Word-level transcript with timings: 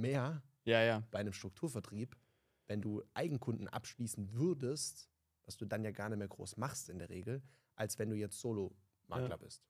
mehr 0.00 0.42
Ja, 0.64 0.82
ja. 0.82 1.02
bei 1.10 1.18
einem 1.18 1.32
Strukturvertrieb, 1.32 2.16
wenn 2.66 2.80
du 2.80 3.02
Eigenkunden 3.14 3.68
abschließen 3.68 4.32
würdest, 4.32 5.08
was 5.44 5.56
du 5.56 5.64
dann 5.66 5.84
ja 5.84 5.90
gar 5.90 6.08
nicht 6.08 6.18
mehr 6.18 6.28
groß 6.28 6.56
machst 6.56 6.88
in 6.88 6.98
der 6.98 7.08
Regel, 7.08 7.42
als 7.76 7.98
wenn 7.98 8.10
du 8.10 8.16
jetzt 8.16 8.38
Solo-Makler 8.40 9.28
Ja. 9.30 9.36
bist. 9.36 9.62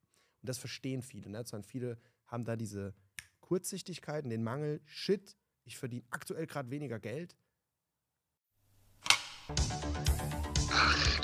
Und 0.43 0.49
das 0.49 0.59
verstehen 0.59 1.03
viele. 1.03 1.31
Ne? 1.31 1.45
Sondern 1.47 1.65
viele 1.69 1.99
haben 2.27 2.45
da 2.45 2.57
diese 2.57 2.95
Kurzsichtigkeit 3.41 4.25
und 4.25 4.31
den 4.31 4.43
Mangel, 4.43 4.81
shit, 4.87 5.37
ich 5.65 5.77
verdiene 5.79 6.05
aktuell 6.11 6.47
gerade 6.47 6.71
weniger 6.71 6.99
Geld. 6.99 7.37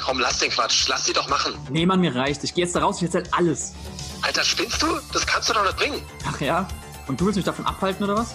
Komm, 0.03 0.21
lass 0.21 0.39
den 0.39 0.51
Quatsch. 0.51 0.89
Lass 0.89 1.05
die 1.05 1.13
doch 1.13 1.29
machen. 1.29 1.55
Nee, 1.71 1.85
Mann, 1.87 2.01
mir 2.01 2.15
reicht. 2.15 2.45
Ich 2.45 2.55
gehe 2.55 2.65
jetzt 2.65 2.77
da 2.77 2.81
raus, 2.81 2.99
ich 3.03 3.05
erzähl 3.13 3.25
alles. 3.33 3.75
Alter, 4.23 4.45
spinnst 4.45 4.81
du? 4.83 4.87
Das 5.13 5.27
kannst 5.27 5.49
du 5.49 5.53
doch 5.55 5.65
nicht 5.65 5.77
bringen. 5.77 6.01
Ach 6.25 6.41
ja? 6.41 6.69
Und 7.09 7.21
du 7.21 7.27
willst 7.27 7.37
mich 7.37 7.45
davon 7.45 7.67
abhalten 7.67 8.05
oder 8.05 8.17
was? 8.17 8.35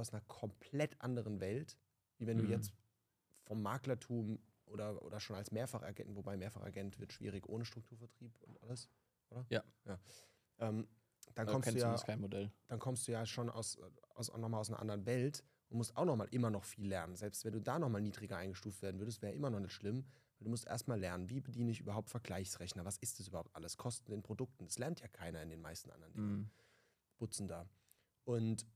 Aus 0.00 0.12
einer 0.12 0.22
komplett 0.22 1.00
anderen 1.00 1.40
Welt, 1.40 1.76
wie 2.18 2.26
wenn 2.26 2.38
Mhm. 2.38 2.42
du 2.42 2.48
jetzt 2.48 2.72
vom 3.44 3.62
Maklertum 3.62 4.38
oder, 4.66 5.02
oder 5.02 5.20
schon 5.20 5.36
als 5.36 5.50
Mehrfachagent, 5.50 6.14
wobei 6.14 6.36
Mehrfachagent 6.36 6.98
wird 6.98 7.12
schwierig 7.12 7.48
ohne 7.48 7.64
Strukturvertrieb 7.64 8.32
und 8.42 8.62
alles, 8.62 8.88
oder? 9.30 9.46
Ja. 9.48 9.64
ja. 9.86 9.98
Ähm, 10.58 10.86
dann 11.34 11.46
Da 11.46 11.52
kommst 11.52 11.74
du 11.74 11.78
ja 11.78 11.96
dann 12.68 12.78
kommst 12.78 13.06
du 13.08 13.12
ja 13.12 13.24
schon 13.26 13.48
aus, 13.48 13.78
aus, 14.14 14.32
nochmal 14.36 14.60
aus 14.60 14.68
einer 14.70 14.80
anderen 14.80 15.06
Welt 15.06 15.44
und 15.68 15.78
musst 15.78 15.96
auch 15.96 16.04
nochmal 16.04 16.28
immer 16.30 16.50
noch 16.50 16.64
viel 16.64 16.86
lernen. 16.88 17.16
Selbst 17.16 17.44
wenn 17.44 17.52
du 17.52 17.60
da 17.60 17.78
nochmal 17.78 18.00
niedriger 18.00 18.36
eingestuft 18.36 18.82
werden 18.82 18.98
würdest, 18.98 19.22
wäre 19.22 19.34
immer 19.34 19.50
noch 19.50 19.60
nicht 19.60 19.72
schlimm. 19.72 20.04
Du 20.40 20.48
musst 20.48 20.66
erstmal 20.66 20.98
lernen, 21.00 21.28
wie 21.30 21.40
bediene 21.40 21.70
ich 21.70 21.80
überhaupt 21.80 22.10
Vergleichsrechner? 22.10 22.84
Was 22.84 22.98
ist 22.98 23.18
das 23.18 23.28
überhaupt 23.28 23.54
alles? 23.54 23.76
Kosten 23.76 24.12
in 24.12 24.22
Produkten. 24.22 24.64
Das 24.64 24.78
lernt 24.78 25.00
ja 25.00 25.08
keiner 25.08 25.42
in 25.42 25.50
den 25.50 25.60
meisten 25.60 25.90
anderen 25.90 26.14
Dingen. 26.14 26.28
Mhm. 26.28 26.50
Putzen 27.16 27.48
da. 27.48 27.68
Und 28.24 28.66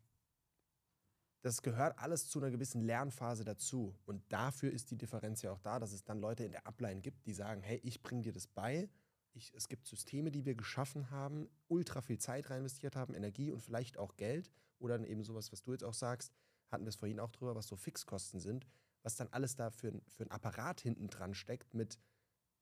das 1.42 1.62
gehört 1.62 1.98
alles 1.98 2.28
zu 2.28 2.38
einer 2.38 2.50
gewissen 2.50 2.80
Lernphase 2.82 3.44
dazu. 3.44 3.94
Und 4.06 4.22
dafür 4.32 4.72
ist 4.72 4.90
die 4.90 4.96
Differenz 4.96 5.42
ja 5.42 5.52
auch 5.52 5.58
da, 5.58 5.78
dass 5.80 5.92
es 5.92 6.04
dann 6.04 6.20
Leute 6.20 6.44
in 6.44 6.52
der 6.52 6.66
Upline 6.66 7.00
gibt, 7.00 7.26
die 7.26 7.34
sagen, 7.34 7.62
hey, 7.62 7.80
ich 7.82 8.02
bringe 8.02 8.22
dir 8.22 8.32
das 8.32 8.46
bei. 8.46 8.88
Ich, 9.34 9.52
es 9.54 9.68
gibt 9.68 9.86
Systeme, 9.86 10.30
die 10.30 10.44
wir 10.44 10.54
geschaffen 10.54 11.10
haben, 11.10 11.48
ultra 11.66 12.00
viel 12.00 12.18
Zeit 12.18 12.48
rein 12.48 12.58
investiert 12.58 12.94
haben, 12.94 13.14
Energie 13.14 13.50
und 13.50 13.60
vielleicht 13.60 13.98
auch 13.98 14.16
Geld. 14.16 14.52
Oder 14.78 14.98
dann 14.98 15.06
eben 15.06 15.24
sowas, 15.24 15.50
was 15.50 15.62
du 15.62 15.72
jetzt 15.72 15.84
auch 15.84 15.94
sagst, 15.94 16.32
hatten 16.68 16.84
wir 16.84 16.90
es 16.90 16.96
vorhin 16.96 17.18
auch 17.18 17.30
drüber, 17.30 17.56
was 17.56 17.66
so 17.66 17.76
Fixkosten 17.76 18.38
sind, 18.38 18.66
was 19.02 19.16
dann 19.16 19.28
alles 19.32 19.56
da 19.56 19.70
für, 19.70 20.00
für 20.06 20.24
ein 20.24 20.30
Apparat 20.30 20.80
hinten 20.80 21.08
dran 21.08 21.34
steckt 21.34 21.74
mit 21.74 21.98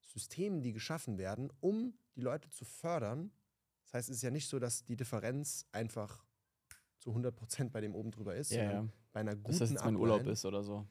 Systemen, 0.00 0.62
die 0.62 0.72
geschaffen 0.72 1.18
werden, 1.18 1.52
um 1.60 1.94
die 2.14 2.22
Leute 2.22 2.48
zu 2.48 2.64
fördern. 2.64 3.30
Das 3.84 3.94
heißt, 3.94 4.08
es 4.08 4.16
ist 4.16 4.22
ja 4.22 4.30
nicht 4.30 4.48
so, 4.48 4.58
dass 4.58 4.84
die 4.84 4.96
Differenz 4.96 5.66
einfach 5.72 6.24
zu 7.00 7.10
100% 7.10 7.70
bei 7.70 7.80
dem 7.80 7.94
oben 7.94 8.10
drüber 8.10 8.36
ist, 8.36 8.50
Ja, 8.52 8.62
ja. 8.70 8.88
bei 9.12 9.20
einer 9.20 9.34
guten 9.34 9.58
das 9.58 9.70
jetzt 9.70 9.84
mein 9.84 9.96
Urlaub 9.96 10.26
ist 10.26 10.44
oder 10.44 10.62
so. 10.62 10.86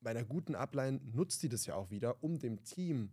bei 0.00 0.10
einer 0.10 0.24
guten 0.24 0.54
Upline 0.54 1.00
nutzt 1.04 1.42
die 1.42 1.48
das 1.48 1.64
ja 1.66 1.74
auch 1.74 1.90
wieder, 1.90 2.22
um 2.22 2.38
dem 2.38 2.62
Team 2.64 3.12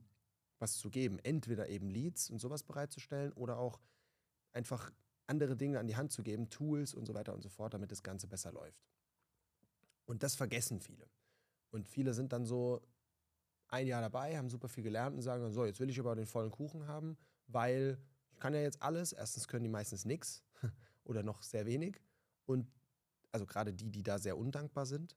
was 0.60 0.78
zu 0.78 0.90
geben. 0.90 1.20
Entweder 1.20 1.70
eben 1.70 1.90
Leads 1.90 2.30
und 2.30 2.40
sowas 2.40 2.64
bereitzustellen 2.64 3.32
oder 3.34 3.58
auch 3.60 3.80
einfach 4.54 4.92
andere 5.28 5.56
Dinge 5.56 5.78
an 5.80 5.88
die 5.88 5.96
Hand 5.96 6.12
zu 6.12 6.24
geben, 6.24 6.50
Tools 6.50 6.94
und 6.94 7.06
so 7.06 7.14
weiter 7.14 7.34
und 7.34 7.42
so 7.44 7.50
fort, 7.50 7.74
damit 7.74 7.92
das 7.92 8.02
Ganze 8.02 8.28
besser 8.28 8.52
läuft. 8.52 8.82
Und 10.06 10.24
das 10.24 10.36
vergessen 10.36 10.80
viele. 10.80 11.08
Und 11.70 11.88
viele 11.88 12.14
sind 12.14 12.32
dann 12.34 12.46
so 12.46 12.82
ein 13.68 13.86
Jahr 13.86 14.02
dabei, 14.02 14.38
haben 14.38 14.50
super 14.50 14.70
viel 14.70 14.84
gelernt 14.84 15.16
und 15.16 15.22
sagen 15.22 15.44
dann 15.44 15.52
so, 15.52 15.66
jetzt 15.66 15.80
will 15.82 15.90
ich 15.90 16.00
aber 16.00 16.16
den 16.16 16.26
vollen 16.26 16.50
Kuchen 16.50 16.88
haben, 16.88 17.18
weil 17.48 18.00
ich 18.32 18.40
kann 18.40 18.54
ja 18.54 18.62
jetzt 18.62 18.82
alles. 18.82 19.12
Erstens 19.12 19.48
können 19.50 19.64
die 19.64 19.70
meistens 19.70 20.06
nichts 20.06 20.44
oder 21.08 21.24
noch 21.24 21.42
sehr 21.44 21.66
wenig. 21.66 22.00
Und 22.46 22.72
also 23.32 23.46
gerade 23.46 23.74
die, 23.74 23.90
die 23.90 24.04
da 24.04 24.20
sehr 24.20 24.38
undankbar 24.38 24.86
sind. 24.86 25.16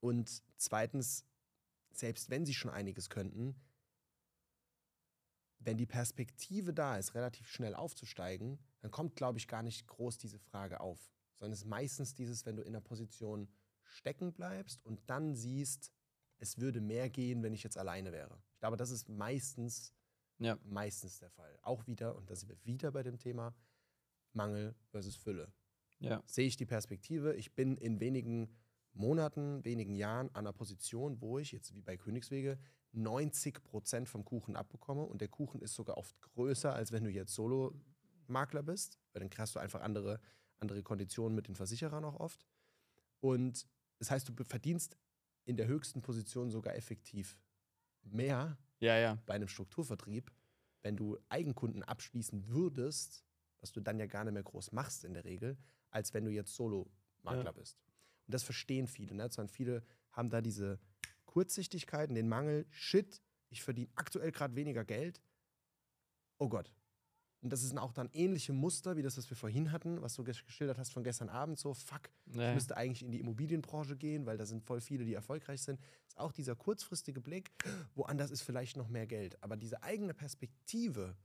Und 0.00 0.42
zweitens, 0.56 1.24
selbst 1.92 2.30
wenn 2.30 2.46
sie 2.46 2.54
schon 2.54 2.70
einiges 2.70 3.10
könnten, 3.10 3.54
wenn 5.58 5.76
die 5.76 5.86
Perspektive 5.86 6.72
da 6.72 6.96
ist, 6.96 7.14
relativ 7.14 7.46
schnell 7.48 7.74
aufzusteigen, 7.74 8.58
dann 8.80 8.90
kommt, 8.90 9.14
glaube 9.14 9.38
ich, 9.38 9.46
gar 9.46 9.62
nicht 9.62 9.86
groß 9.86 10.16
diese 10.16 10.38
Frage 10.38 10.80
auf. 10.80 11.10
Sondern 11.36 11.52
es 11.52 11.60
ist 11.60 11.66
meistens 11.68 12.14
dieses, 12.14 12.46
wenn 12.46 12.56
du 12.56 12.62
in 12.62 12.72
der 12.72 12.80
Position 12.80 13.48
stecken 13.82 14.32
bleibst 14.32 14.84
und 14.84 15.00
dann 15.10 15.34
siehst, 15.34 15.92
es 16.38 16.58
würde 16.58 16.80
mehr 16.80 17.10
gehen, 17.10 17.42
wenn 17.42 17.52
ich 17.52 17.62
jetzt 17.62 17.76
alleine 17.76 18.12
wäre. 18.12 18.42
Ich 18.54 18.60
glaube, 18.60 18.78
das 18.78 18.90
ist 18.90 19.08
meistens, 19.10 19.92
Ja. 20.38 20.58
meistens 20.64 21.18
der 21.18 21.30
Fall. 21.30 21.58
Auch 21.60 21.86
wieder, 21.86 22.16
und 22.16 22.30
da 22.30 22.36
sind 22.36 22.48
wir 22.48 22.64
wieder 22.64 22.90
bei 22.92 23.02
dem 23.02 23.18
Thema 23.18 23.54
Mangel 24.32 24.74
versus 24.90 25.16
Fülle 25.16 25.52
Ja. 25.98 26.22
sehe 26.26 26.46
ich 26.46 26.56
die 26.56 26.66
Perspektive. 26.66 27.34
Ich 27.36 27.54
bin 27.54 27.76
in 27.76 28.00
wenigen 28.00 28.48
Monaten, 28.92 29.64
wenigen 29.64 29.94
Jahren 29.94 30.28
an 30.30 30.46
einer 30.46 30.52
Position, 30.52 31.20
wo 31.20 31.38
ich, 31.38 31.52
jetzt 31.52 31.74
wie 31.74 31.82
bei 31.82 31.96
Königswege, 31.96 32.58
90 32.92 33.62
Prozent 33.62 34.08
vom 34.08 34.24
Kuchen 34.24 34.56
abbekomme. 34.56 35.04
Und 35.04 35.20
der 35.20 35.28
Kuchen 35.28 35.60
ist 35.60 35.74
sogar 35.74 35.96
oft 35.96 36.20
größer, 36.20 36.74
als 36.74 36.90
wenn 36.90 37.04
du 37.04 37.10
jetzt 37.10 37.34
Solo-Makler 37.34 38.62
bist, 38.62 38.98
weil 39.12 39.20
dann 39.20 39.30
kriegst 39.30 39.54
du 39.54 39.60
einfach 39.60 39.80
andere, 39.80 40.20
andere 40.58 40.82
Konditionen 40.82 41.36
mit 41.36 41.46
den 41.46 41.54
Versicherern 41.54 42.04
auch 42.04 42.18
oft. 42.18 42.44
Und 43.20 43.66
das 43.98 44.10
heißt, 44.10 44.28
du 44.28 44.44
verdienst 44.44 44.96
in 45.44 45.56
der 45.56 45.66
höchsten 45.68 46.02
Position 46.02 46.50
sogar 46.50 46.74
effektiv 46.74 47.38
mehr 48.02 48.58
Ja, 48.80 48.96
ja. 48.98 49.18
bei 49.26 49.34
einem 49.34 49.48
Strukturvertrieb, 49.48 50.32
wenn 50.82 50.96
du 50.96 51.18
Eigenkunden 51.28 51.82
abschließen 51.82 52.48
würdest, 52.48 53.24
was 53.60 53.72
du 53.72 53.80
dann 53.80 53.98
ja 53.98 54.06
gar 54.06 54.24
nicht 54.24 54.34
mehr 54.34 54.42
groß 54.42 54.72
machst 54.72 55.04
in 55.04 55.14
der 55.14 55.24
Regel, 55.24 55.56
als 55.90 56.14
wenn 56.14 56.24
du 56.24 56.30
jetzt 56.30 56.54
Solo-Makler 56.54 57.44
Ja. 57.44 57.52
bist. 57.52 57.78
Und 58.26 58.34
das 58.34 58.42
verstehen 58.42 58.86
viele. 58.86 59.14
Ne? 59.14 59.28
Sondern 59.30 59.48
viele 59.52 59.82
haben 60.12 60.30
da 60.30 60.40
diese 60.40 60.78
Kurzsichtigkeiten, 61.26 62.14
den 62.14 62.28
Mangel, 62.28 62.66
shit, 62.70 63.20
ich 63.50 63.62
verdiene 63.62 63.90
aktuell 63.94 64.32
gerade 64.32 64.54
weniger 64.56 64.84
Geld. 64.84 65.20
Oh 66.38 66.48
Gott. 66.48 66.72
Und 67.42 67.50
das 67.54 67.62
sind 67.62 67.78
auch 67.78 67.92
dann 67.92 68.10
ähnliche 68.12 68.52
Muster 68.52 68.96
wie 68.96 69.02
das, 69.02 69.16
was 69.16 69.30
wir 69.30 69.36
vorhin 69.36 69.72
hatten, 69.72 70.02
was 70.02 70.14
du 70.14 70.22
gesch- 70.22 70.44
geschildert 70.44 70.76
hast 70.76 70.92
von 70.92 71.02
gestern 71.02 71.30
Abend, 71.30 71.58
so, 71.58 71.72
fuck, 71.72 72.10
ich 72.26 72.36
Ja. 72.36 72.52
müsste 72.52 72.76
eigentlich 72.76 73.02
in 73.02 73.10
die 73.12 73.20
Immobilienbranche 73.20 73.96
gehen, 73.96 74.26
weil 74.26 74.36
da 74.36 74.44
sind 74.44 74.62
voll 74.62 74.80
viele, 74.82 75.04
die 75.06 75.14
erfolgreich 75.14 75.62
sind. 75.62 75.80
Ist 76.06 76.18
auch 76.18 76.32
dieser 76.32 76.54
kurzfristige 76.54 77.20
Blick, 77.22 77.50
woanders 77.94 78.30
ist 78.30 78.42
vielleicht 78.42 78.76
noch 78.76 78.88
mehr 78.88 79.06
Geld. 79.06 79.42
Aber 79.42 79.56
diese 79.56 79.82
eigene 79.82 80.12
Perspektive, 80.12 81.16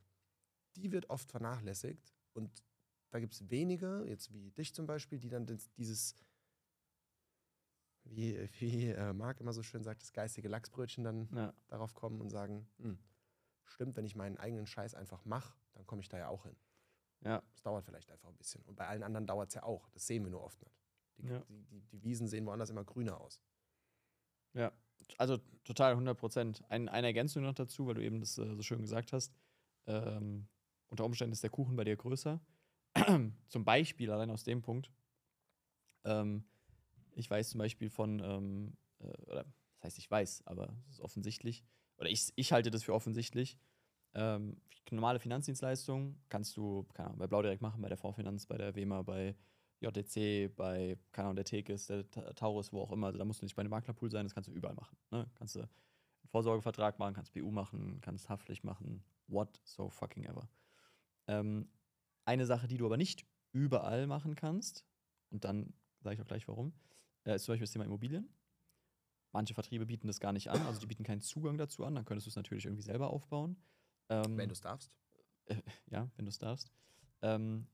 die 0.77 0.91
wird 0.93 1.09
oft 1.09 1.29
vernachlässigt. 1.29 2.13
Und 2.35 2.63
da 3.11 3.19
gibt 3.19 3.33
es 3.33 3.49
wenige, 3.49 4.03
jetzt 4.07 4.33
wie 4.33 4.51
dich 4.51 4.73
zum 4.73 4.85
Beispiel, 4.85 5.19
die 5.19 5.29
dann 5.29 5.45
das- 5.45 5.71
dieses, 5.73 6.15
wie, 8.03 8.49
wie 8.59 8.89
äh, 8.91 9.13
Marc 9.13 9.39
immer 9.39 9.53
so 9.53 9.63
schön 9.63 9.83
sagt, 9.83 10.01
das 10.01 10.13
geistige 10.13 10.47
Lachsbrötchen 10.49 11.03
dann 11.03 11.29
ja. 11.33 11.53
darauf 11.67 11.93
kommen 11.93 12.21
und 12.21 12.29
sagen, 12.29 12.67
hm, 12.77 12.99
stimmt, 13.63 13.95
wenn 13.95 14.05
ich 14.05 14.15
meinen 14.15 14.37
eigenen 14.37 14.67
Scheiß 14.67 14.93
einfach 14.95 15.25
mache, 15.25 15.55
dann 15.73 15.87
komme 15.87 16.01
ich 16.01 16.09
da 16.09 16.17
ja 16.17 16.27
auch 16.27 16.45
hin. 16.45 16.55
Ja. 17.21 17.41
Es 17.55 17.61
dauert 17.61 17.85
vielleicht 17.85 18.11
einfach 18.11 18.29
ein 18.29 18.37
bisschen. 18.37 18.61
Und 18.63 18.75
bei 18.75 18.87
allen 18.87 19.01
anderen 19.01 19.25
dauert 19.25 19.49
es 19.49 19.55
ja 19.55 19.63
auch. 19.63 19.89
Das 19.89 20.05
sehen 20.05 20.23
wir 20.23 20.29
nur 20.29 20.43
oft 20.43 20.61
nicht. 20.61 20.77
Die, 21.17 21.27
Ja. 21.27 21.39
die, 21.45 21.63
die, 21.63 21.81
die 21.81 22.03
Wiesen 22.03 22.27
sehen 22.27 22.45
woanders 22.45 22.69
immer 22.69 22.83
grüner 22.83 23.19
aus. 23.19 23.41
Ja, 24.53 24.71
also 25.17 25.37
total 25.63 25.93
100 25.93 26.17
Prozent. 26.17 26.63
Ein, 26.69 26.89
eine 26.89 27.07
Ergänzung 27.07 27.43
noch 27.43 27.53
dazu, 27.53 27.87
weil 27.87 27.95
du 27.95 28.03
eben 28.03 28.19
das 28.19 28.37
äh, 28.37 28.55
so 28.55 28.61
schön 28.61 28.81
gesagt 28.81 29.13
hast. 29.13 29.33
Ähm, 29.87 30.47
unter 30.89 31.05
Umständen 31.05 31.33
ist 31.33 31.43
der 31.43 31.49
Kuchen 31.49 31.75
bei 31.75 31.83
dir 31.83 31.95
größer. 31.95 32.39
zum 33.47 33.65
Beispiel, 33.65 34.11
allein 34.11 34.29
aus 34.29 34.43
dem 34.43 34.61
Punkt. 34.61 34.91
Ähm, 36.03 36.45
ich 37.13 37.29
weiß 37.29 37.49
zum 37.49 37.59
Beispiel 37.59 37.89
von, 37.89 38.19
ähm, 38.19 38.77
äh, 38.99 39.07
oder 39.31 39.43
das 39.75 39.83
heißt, 39.83 39.97
ich 39.97 40.09
weiß, 40.09 40.47
aber 40.47 40.75
es 40.87 40.95
ist 40.95 41.01
offensichtlich, 41.01 41.63
oder 41.97 42.09
ich, 42.09 42.31
ich 42.35 42.51
halte 42.51 42.71
das 42.71 42.83
für 42.83 42.93
offensichtlich. 42.93 43.57
Ähm, 44.13 44.61
normale 44.91 45.19
Finanzdienstleistungen 45.19 46.21
kannst 46.29 46.55
du 46.57 46.83
keine 46.93 47.09
Ahnung, 47.09 47.19
bei 47.19 47.27
Blau 47.27 47.41
direkt 47.41 47.61
machen, 47.61 47.81
bei 47.81 47.89
der 47.89 47.97
Fondsfinanz, 47.97 48.45
bei 48.45 48.57
der 48.57 48.75
WEMA, 48.75 49.01
bei 49.01 49.35
JTC, 49.81 50.47
bei, 50.55 50.97
keine 51.11 51.27
Ahnung, 51.27 51.35
der 51.35 51.45
Tekis, 51.45 51.87
der 51.87 52.09
Ta- 52.09 52.33
Taurus, 52.33 52.71
wo 52.71 52.81
auch 52.81 52.91
immer. 52.91 53.07
Also 53.07 53.19
da 53.19 53.25
musst 53.25 53.41
du 53.41 53.45
nicht 53.45 53.55
bei 53.55 53.61
einem 53.61 53.71
Maklerpool 53.71 54.09
sein, 54.09 54.25
das 54.25 54.33
kannst 54.33 54.49
du 54.49 54.53
überall 54.53 54.75
machen. 54.75 54.97
Ne? 55.11 55.29
Kannst 55.35 55.55
du 55.55 55.61
einen 55.61 55.69
Vorsorgevertrag 56.29 56.97
machen, 56.99 57.13
kannst 57.13 57.33
BU 57.33 57.51
machen, 57.51 57.99
kannst 58.01 58.29
Haftpflicht 58.29 58.63
machen, 58.63 59.03
what 59.27 59.59
so 59.63 59.89
fucking 59.89 60.23
ever. 60.25 60.47
Ähm, 61.27 61.69
eine 62.25 62.45
Sache, 62.45 62.67
die 62.67 62.77
du 62.77 62.85
aber 62.85 62.97
nicht 62.97 63.25
überall 63.51 64.07
machen 64.07 64.35
kannst, 64.35 64.85
und 65.29 65.43
dann 65.43 65.73
sage 66.01 66.15
ich 66.15 66.21
auch 66.21 66.27
gleich 66.27 66.47
warum, 66.47 66.73
äh, 67.23 67.35
ist 67.35 67.45
zum 67.45 67.53
Beispiel 67.53 67.65
das 67.65 67.71
Thema 67.71 67.85
Immobilien. 67.85 68.29
Manche 69.31 69.53
Vertriebe 69.53 69.85
bieten 69.85 70.07
das 70.07 70.19
gar 70.19 70.31
nicht 70.31 70.49
an, 70.49 70.61
also 70.61 70.79
die 70.79 70.87
bieten 70.87 71.03
keinen 71.03 71.21
Zugang 71.21 71.57
dazu 71.57 71.83
an, 71.83 71.95
dann 71.95 72.05
könntest 72.05 72.27
du 72.27 72.29
es 72.29 72.35
natürlich 72.35 72.65
irgendwie 72.65 72.83
selber 72.83 73.09
aufbauen. 73.09 73.57
Ähm, 74.09 74.37
Wenn 74.37 74.49
du 74.49 74.53
es 74.53 74.61
darfst. 74.61 74.91
ja, 75.91 76.09
wenn 76.15 76.25
du 76.25 76.29
es 76.29 76.37
darfst. 76.37 76.71
Ähm, 77.21 77.67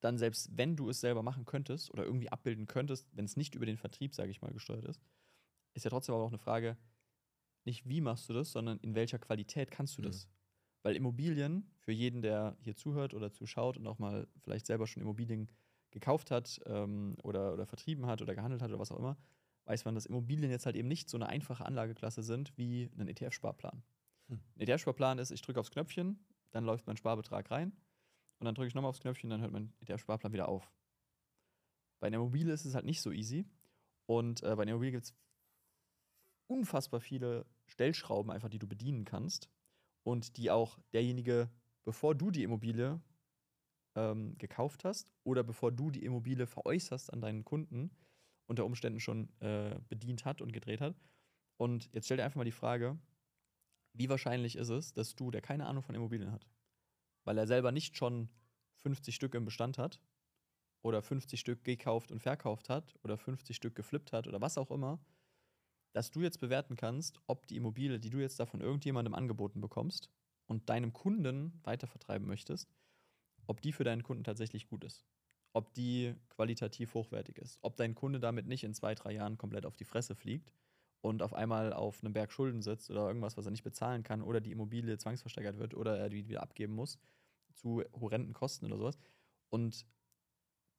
dann 0.00 0.18
selbst 0.18 0.56
wenn 0.56 0.76
du 0.76 0.88
es 0.90 1.00
selber 1.00 1.22
machen 1.22 1.44
könntest 1.44 1.90
oder 1.90 2.04
irgendwie 2.04 2.30
abbilden 2.30 2.66
könntest, 2.66 3.08
wenn 3.16 3.24
es 3.24 3.36
nicht 3.36 3.54
über 3.54 3.66
den 3.66 3.76
Vertrieb, 3.76 4.14
sage 4.14 4.30
ich 4.30 4.42
mal, 4.42 4.52
gesteuert 4.52 4.84
ist, 4.84 5.00
ist 5.74 5.84
ja 5.84 5.90
trotzdem 5.90 6.14
aber 6.14 6.24
auch 6.24 6.28
eine 6.28 6.38
Frage, 6.38 6.76
nicht 7.64 7.88
wie 7.88 8.00
machst 8.00 8.28
du 8.28 8.32
das, 8.32 8.52
sondern 8.52 8.78
in 8.78 8.94
welcher 8.94 9.18
Qualität 9.18 9.70
kannst 9.70 9.98
du 9.98 10.02
Mhm. 10.26 10.30
Weil 10.86 10.94
Immobilien, 10.94 11.68
für 11.80 11.90
jeden, 11.90 12.22
der 12.22 12.56
hier 12.60 12.76
zuhört 12.76 13.12
oder 13.12 13.32
zuschaut 13.32 13.76
und 13.76 13.88
auch 13.88 13.98
mal 13.98 14.28
vielleicht 14.38 14.66
selber 14.66 14.86
schon 14.86 15.02
Immobilien 15.02 15.50
gekauft 15.90 16.30
hat 16.30 16.60
ähm, 16.66 17.16
oder, 17.24 17.54
oder 17.54 17.66
vertrieben 17.66 18.06
hat 18.06 18.22
oder 18.22 18.36
gehandelt 18.36 18.62
hat 18.62 18.70
oder 18.70 18.78
was 18.78 18.92
auch 18.92 19.00
immer, 19.00 19.16
weiß 19.64 19.84
man, 19.84 19.96
dass 19.96 20.06
Immobilien 20.06 20.48
jetzt 20.48 20.64
halt 20.64 20.76
eben 20.76 20.86
nicht 20.86 21.10
so 21.10 21.16
eine 21.16 21.26
einfache 21.26 21.66
Anlageklasse 21.66 22.22
sind 22.22 22.56
wie 22.56 22.88
ein 22.96 23.08
ETF-Sparplan. 23.08 23.82
Hm. 24.28 24.38
Ein 24.54 24.60
ETF-Sparplan 24.60 25.18
ist, 25.18 25.32
ich 25.32 25.42
drücke 25.42 25.58
aufs 25.58 25.72
Knöpfchen, 25.72 26.24
dann 26.52 26.64
läuft 26.64 26.86
mein 26.86 26.96
Sparbetrag 26.96 27.50
rein 27.50 27.72
und 28.38 28.44
dann 28.44 28.54
drücke 28.54 28.68
ich 28.68 28.74
nochmal 28.76 28.90
aufs 28.90 29.00
Knöpfchen, 29.00 29.28
dann 29.28 29.40
hört 29.40 29.50
mein 29.50 29.72
ETF-Sparplan 29.80 30.32
wieder 30.32 30.48
auf. 30.48 30.72
Bei 31.98 32.06
einer 32.06 32.18
Immobilie 32.18 32.52
ist 32.52 32.64
es 32.64 32.76
halt 32.76 32.84
nicht 32.84 33.00
so 33.00 33.10
easy. 33.10 33.44
Und 34.06 34.44
äh, 34.44 34.54
bei 34.54 34.62
einer 34.62 34.70
Immobilie 34.70 34.92
gibt 34.92 35.06
es 35.06 35.14
unfassbar 36.46 37.00
viele 37.00 37.44
Stellschrauben 37.64 38.30
einfach, 38.30 38.50
die 38.50 38.60
du 38.60 38.68
bedienen 38.68 39.04
kannst 39.04 39.50
und 40.06 40.36
die 40.36 40.52
auch 40.52 40.78
derjenige, 40.92 41.50
bevor 41.84 42.14
du 42.14 42.30
die 42.30 42.44
Immobilie 42.44 43.00
ähm, 43.96 44.38
gekauft 44.38 44.84
hast 44.84 45.12
oder 45.24 45.42
bevor 45.42 45.72
du 45.72 45.90
die 45.90 46.04
Immobilie 46.04 46.46
veräußerst 46.46 47.12
an 47.12 47.20
deinen 47.20 47.44
Kunden, 47.44 47.90
unter 48.46 48.64
Umständen 48.64 49.00
schon 49.00 49.28
äh, 49.40 49.80
bedient 49.88 50.24
hat 50.24 50.40
und 50.40 50.52
gedreht 50.52 50.80
hat. 50.80 50.94
Und 51.56 51.92
jetzt 51.92 52.04
stell 52.04 52.18
dir 52.18 52.24
einfach 52.24 52.36
mal 52.36 52.44
die 52.44 52.52
Frage, 52.52 52.96
wie 53.94 54.08
wahrscheinlich 54.08 54.54
ist 54.54 54.68
es, 54.68 54.92
dass 54.92 55.16
du, 55.16 55.32
der 55.32 55.40
keine 55.40 55.66
Ahnung 55.66 55.82
von 55.82 55.96
Immobilien 55.96 56.30
hat, 56.30 56.46
weil 57.24 57.36
er 57.36 57.48
selber 57.48 57.72
nicht 57.72 57.96
schon 57.96 58.28
50 58.76 59.12
Stück 59.12 59.34
im 59.34 59.44
Bestand 59.44 59.76
hat 59.76 60.00
oder 60.82 61.02
50 61.02 61.40
Stück 61.40 61.64
gekauft 61.64 62.12
und 62.12 62.20
verkauft 62.20 62.68
hat 62.68 62.94
oder 63.02 63.16
50 63.16 63.56
Stück 63.56 63.74
geflippt 63.74 64.12
hat 64.12 64.28
oder 64.28 64.40
was 64.40 64.56
auch 64.56 64.70
immer, 64.70 65.00
dass 65.96 66.10
du 66.10 66.20
jetzt 66.20 66.40
bewerten 66.40 66.76
kannst, 66.76 67.22
ob 67.26 67.46
die 67.46 67.56
Immobilie, 67.56 67.98
die 67.98 68.10
du 68.10 68.18
jetzt 68.18 68.38
da 68.38 68.44
von 68.44 68.60
irgendjemandem 68.60 69.14
angeboten 69.14 69.62
bekommst 69.62 70.10
und 70.44 70.68
deinem 70.68 70.92
Kunden 70.92 71.58
weitervertreiben 71.64 72.28
möchtest, 72.28 72.70
ob 73.46 73.62
die 73.62 73.72
für 73.72 73.82
deinen 73.82 74.02
Kunden 74.02 74.22
tatsächlich 74.22 74.66
gut 74.66 74.84
ist. 74.84 75.06
Ob 75.54 75.72
die 75.72 76.14
qualitativ 76.28 76.92
hochwertig 76.92 77.38
ist. 77.38 77.58
Ob 77.62 77.76
dein 77.76 77.94
Kunde 77.94 78.20
damit 78.20 78.46
nicht 78.46 78.62
in 78.62 78.74
zwei, 78.74 78.94
drei 78.94 79.12
Jahren 79.12 79.38
komplett 79.38 79.64
auf 79.64 79.74
die 79.74 79.86
Fresse 79.86 80.14
fliegt 80.14 80.52
und 81.00 81.22
auf 81.22 81.32
einmal 81.32 81.72
auf 81.72 82.04
einem 82.04 82.12
Berg 82.12 82.30
Schulden 82.30 82.60
sitzt 82.60 82.90
oder 82.90 83.08
irgendwas, 83.08 83.38
was 83.38 83.46
er 83.46 83.52
nicht 83.52 83.64
bezahlen 83.64 84.02
kann 84.02 84.20
oder 84.20 84.42
die 84.42 84.52
Immobilie 84.52 84.98
zwangsversteigert 84.98 85.56
wird 85.56 85.72
oder 85.72 85.96
er 85.96 86.10
die 86.10 86.28
wieder 86.28 86.42
abgeben 86.42 86.74
muss 86.74 86.98
zu 87.54 87.82
horrenden 87.98 88.34
Kosten 88.34 88.66
oder 88.66 88.76
sowas. 88.76 88.98
Und 89.48 89.86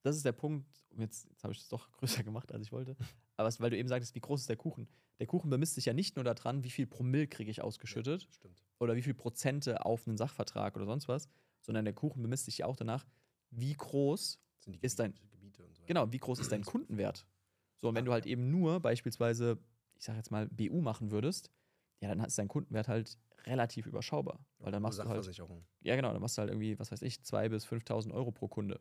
das 0.04 0.16
ist 0.16 0.26
der 0.26 0.32
Punkt, 0.34 0.68
jetzt, 0.96 1.28
jetzt 1.28 1.44
habe 1.44 1.54
ich 1.54 1.60
es 1.60 1.70
doch 1.70 1.92
größer 1.98 2.22
gemacht, 2.22 2.52
als 2.52 2.62
ich 2.62 2.72
wollte, 2.72 2.96
aber 3.36 3.48
es, 3.48 3.60
weil 3.60 3.72
du 3.72 3.78
eben 3.78 3.90
sagtest, 3.90 4.14
wie 4.14 4.20
groß 4.20 4.42
ist 4.42 4.50
der 4.50 4.58
Kuchen? 4.58 4.88
Der 5.20 5.28
Kuchen 5.28 5.50
bemisst 5.50 5.76
sich 5.76 5.86
ja 5.86 5.94
nicht 5.94 6.16
nur 6.16 6.24
daran, 6.24 6.64
wie 6.64 6.70
viel 6.70 6.86
Promille 6.88 7.28
kriege 7.28 7.50
ich 7.50 7.62
ausgeschüttet 7.62 8.28
Stimmt. 8.30 8.64
oder 8.80 8.96
wie 8.96 9.02
viel 9.02 9.14
Prozente 9.16 9.86
auf 9.86 10.08
einen 10.08 10.18
Sachvertrag 10.18 10.76
oder 10.76 10.86
sonst 10.86 11.08
was, 11.08 11.28
sondern 11.62 11.86
der 11.86 11.94
Kuchen 11.94 12.22
bemisst 12.22 12.46
sich 12.46 12.60
ja 12.60 12.66
auch 12.68 12.76
danach, 12.76 13.06
wie 13.50 13.74
groß, 13.74 14.40
die 14.66 14.78
Ist 14.82 15.00
dein- 15.00 15.14
Gebiete, 15.14 15.30
Gebiete 15.38 15.64
und 15.66 15.76
so 15.76 15.82
weiter. 15.82 15.88
genau, 15.88 16.12
wie 16.12 16.18
groß 16.20 16.40
ist 16.40 16.52
dein 16.52 16.62
Kundenwert? 16.66 17.26
So, 17.82 17.90
und 17.90 17.96
wenn 17.96 18.04
Ah, 18.04 18.06
du 18.08 18.12
halt 18.14 18.26
ja. 18.26 18.32
eben 18.32 18.52
nur 18.52 18.80
beispielsweise, 18.80 19.58
ich 19.96 20.04
sage 20.06 20.18
jetzt 20.18 20.32
mal, 20.32 20.48
BU 20.50 20.82
machen 20.82 21.12
würdest, 21.12 21.52
ja, 22.02 22.10
dann 22.10 22.20
ist 22.24 22.38
dein 22.38 22.48
Kundenwert 22.48 22.88
halt 22.88 23.18
relativ 23.46 23.88
überschaubar. 23.88 24.46
Weil 24.60 24.72
dann 24.72 24.82
machst 24.84 25.00
du 25.00 25.04
halt 25.06 25.40
ja, 25.82 25.96
genau, 25.96 26.12
dann 26.12 26.22
machst 26.22 26.38
du 26.38 26.42
halt 26.42 26.50
irgendwie, 26.52 26.78
was 26.80 26.92
weiß 26.92 27.02
ich, 27.04 27.22
2.000 27.24 27.50
bis 27.50 27.66
5.000 27.66 28.12
Euro 28.14 28.32
pro 28.32 28.48
Kunde. 28.48 28.80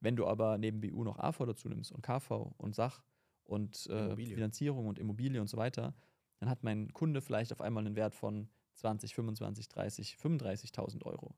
Wenn 0.00 0.16
du 0.16 0.26
aber 0.26 0.58
neben 0.58 0.80
BU 0.80 1.04
noch 1.04 1.18
AV 1.18 1.46
dazu 1.46 1.68
nimmst 1.68 1.90
und 1.92 2.02
KV 2.02 2.54
und 2.58 2.74
Sach 2.74 3.02
und 3.44 3.86
äh. 3.86 4.16
Finanzierung 4.16 4.86
und 4.86 4.98
Immobilie 4.98 5.40
und 5.40 5.48
so 5.48 5.56
weiter, 5.56 5.94
dann 6.40 6.48
hat 6.48 6.62
mein 6.62 6.92
Kunde 6.92 7.20
vielleicht 7.20 7.52
auf 7.52 7.60
einmal 7.60 7.86
einen 7.86 7.96
Wert 7.96 8.14
von 8.14 8.48
20, 8.74 9.14
25, 9.14 9.68
30, 9.68 10.16
35.000 10.20 11.04
Euro. 11.04 11.36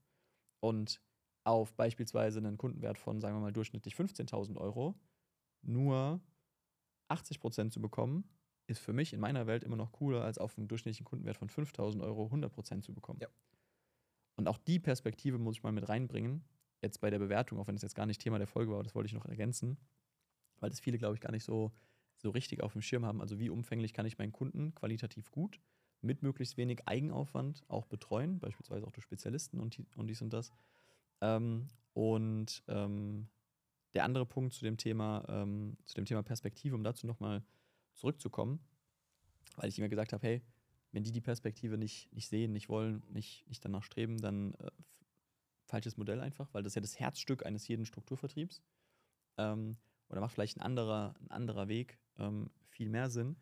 Und 0.61 1.00
auf 1.44 1.75
beispielsweise 1.75 2.38
einen 2.38 2.58
Kundenwert 2.58 2.99
von, 2.99 3.20
sagen 3.20 3.37
wir 3.37 3.41
mal, 3.41 3.53
durchschnittlich 3.53 3.94
15.000 3.94 4.56
Euro 4.56 4.94
nur 5.62 6.20
80% 7.08 7.70
zu 7.70 7.81
bekommen, 7.81 8.29
ist 8.67 8.81
für 8.81 8.93
mich 8.93 9.12
in 9.12 9.20
meiner 9.20 9.47
Welt 9.47 9.62
immer 9.62 9.76
noch 9.76 9.93
cooler, 9.93 10.25
als 10.25 10.38
auf 10.38 10.59
einen 10.59 10.69
durchschnittlichen 10.69 11.05
Kundenwert 11.05 11.37
von 11.37 11.49
5.000 11.49 12.02
Euro 12.02 12.26
100% 12.26 12.82
zu 12.82 12.93
bekommen. 12.93 13.20
Ja. 13.20 13.29
Und 14.37 14.49
auch 14.49 14.59
die 14.59 14.81
Perspektive 14.81 15.38
muss 15.38 15.56
ich 15.56 15.62
mal 15.62 15.73
mit 15.73 15.88
reinbringen, 15.88 16.44
jetzt 16.82 17.00
bei 17.00 17.11
der 17.11 17.19
Bewertung, 17.19 17.59
auch 17.59 17.69
wenn 17.69 17.76
es 17.76 17.82
jetzt 17.82 17.94
gar 17.94 18.06
nicht 18.06 18.20
Thema 18.20 18.38
der 18.38 18.47
Folge 18.47 18.73
war, 18.73 18.82
das 18.82 18.94
wollte 18.94 19.06
ich 19.06 19.14
noch 19.14 19.25
ergänzen, 19.25 19.79
weil 20.59 20.70
das 20.70 20.81
viele, 20.81 20.99
glaube 20.99 21.14
ich, 21.14 21.20
gar 21.20 21.32
nicht 21.32 21.44
so, 21.44 21.73
so 22.17 22.31
richtig 22.31 22.63
auf 22.63 22.73
dem 22.73 22.83
Schirm 22.83 23.05
haben. 23.05 23.21
Also 23.21 23.39
wie 23.39 23.51
umfänglich 23.51 23.93
kann 23.93 24.07
ich 24.07 24.19
meinen 24.19 24.33
Kunden 24.33 24.75
qualitativ 24.75 25.31
gut 25.31 25.61
mit 26.01 26.23
möglichst 26.23 26.57
wenig 26.57 26.87
Eigenaufwand 26.87 27.65
auch 27.69 27.87
betreuen, 27.87 28.39
beispielsweise 28.39 28.87
auch 28.87 28.93
durch 28.93 29.05
Spezialisten 29.05 29.61
und, 29.61 29.83
und 29.97 30.07
dies 30.07 30.23
und 30.23 30.33
das. 30.33 30.53
Ähm, 31.21 31.69
und 31.95 32.63
ähm, 32.69 33.29
der 33.95 34.05
andere 34.05 34.27
Punkt 34.27 34.53
zu 34.53 34.65
dem 34.65 34.77
Thema, 34.77 35.25
ähm, 35.29 35.77
zu 35.85 35.95
dem 35.95 36.05
Thema 36.05 36.23
Perspektive, 36.23 36.75
um 36.75 36.85
dazu 36.85 37.07
nochmal 37.07 37.43
zurückzukommen, 37.95 38.61
weil 39.57 39.69
ich 39.69 39.79
immer 39.79 39.89
gesagt 39.89 40.12
habe, 40.12 40.27
hey, 40.27 40.43
wenn 40.93 41.03
die 41.03 41.12
die 41.12 41.21
Perspektive 41.21 41.79
nicht, 41.79 42.12
nicht 42.12 42.29
sehen, 42.29 42.53
nicht 42.53 42.69
wollen, 42.69 43.03
nicht, 43.11 43.47
nicht 43.49 43.65
danach 43.65 43.83
streben, 43.83 44.19
dann 44.19 44.55
äh, 44.55 44.71
falsches 45.65 45.97
Modell 45.97 46.21
einfach, 46.21 46.53
weil 46.53 46.62
das 46.62 46.73
ist 46.73 46.77
ja 46.77 46.83
das 46.83 47.01
Herzstück 47.01 47.45
eines 47.45 47.67
jeden 47.69 47.87
Strukturvertriebs. 47.87 48.62
Ähm, 49.39 49.77
oder 50.09 50.21
macht 50.21 50.35
vielleicht 50.35 50.57
ein 50.57 50.62
anderer, 50.62 51.15
ein 51.21 51.31
anderer 51.31 51.69
Weg 51.69 51.99
ähm, 52.18 52.50
viel 52.68 52.88
mehr 52.88 53.11
Sinn. 53.11 53.37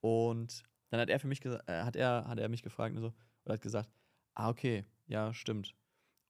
Und 0.00 0.62
dann 0.90 1.00
hat 1.00 1.08
er 1.08 1.18
für 1.18 1.28
mich 1.28 1.40
gesagt, 1.40 1.68
äh, 1.68 1.82
hat 1.82 1.96
er, 1.96 2.26
hat 2.26 2.38
er 2.38 2.48
mich 2.48 2.62
gefragt 2.62 2.94
und 2.94 3.02
so, 3.02 3.14
oder 3.44 3.54
hat 3.54 3.62
gesagt, 3.62 3.90
ah, 4.34 4.48
okay, 4.48 4.84
ja, 5.06 5.32
stimmt. 5.32 5.74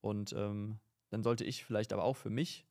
Und 0.00 0.32
ähm, 0.32 0.78
dann 1.10 1.22
sollte 1.22 1.44
ich 1.44 1.64
vielleicht 1.64 1.92
aber 1.92 2.04
auch 2.04 2.16
für 2.16 2.30
mich 2.30 2.66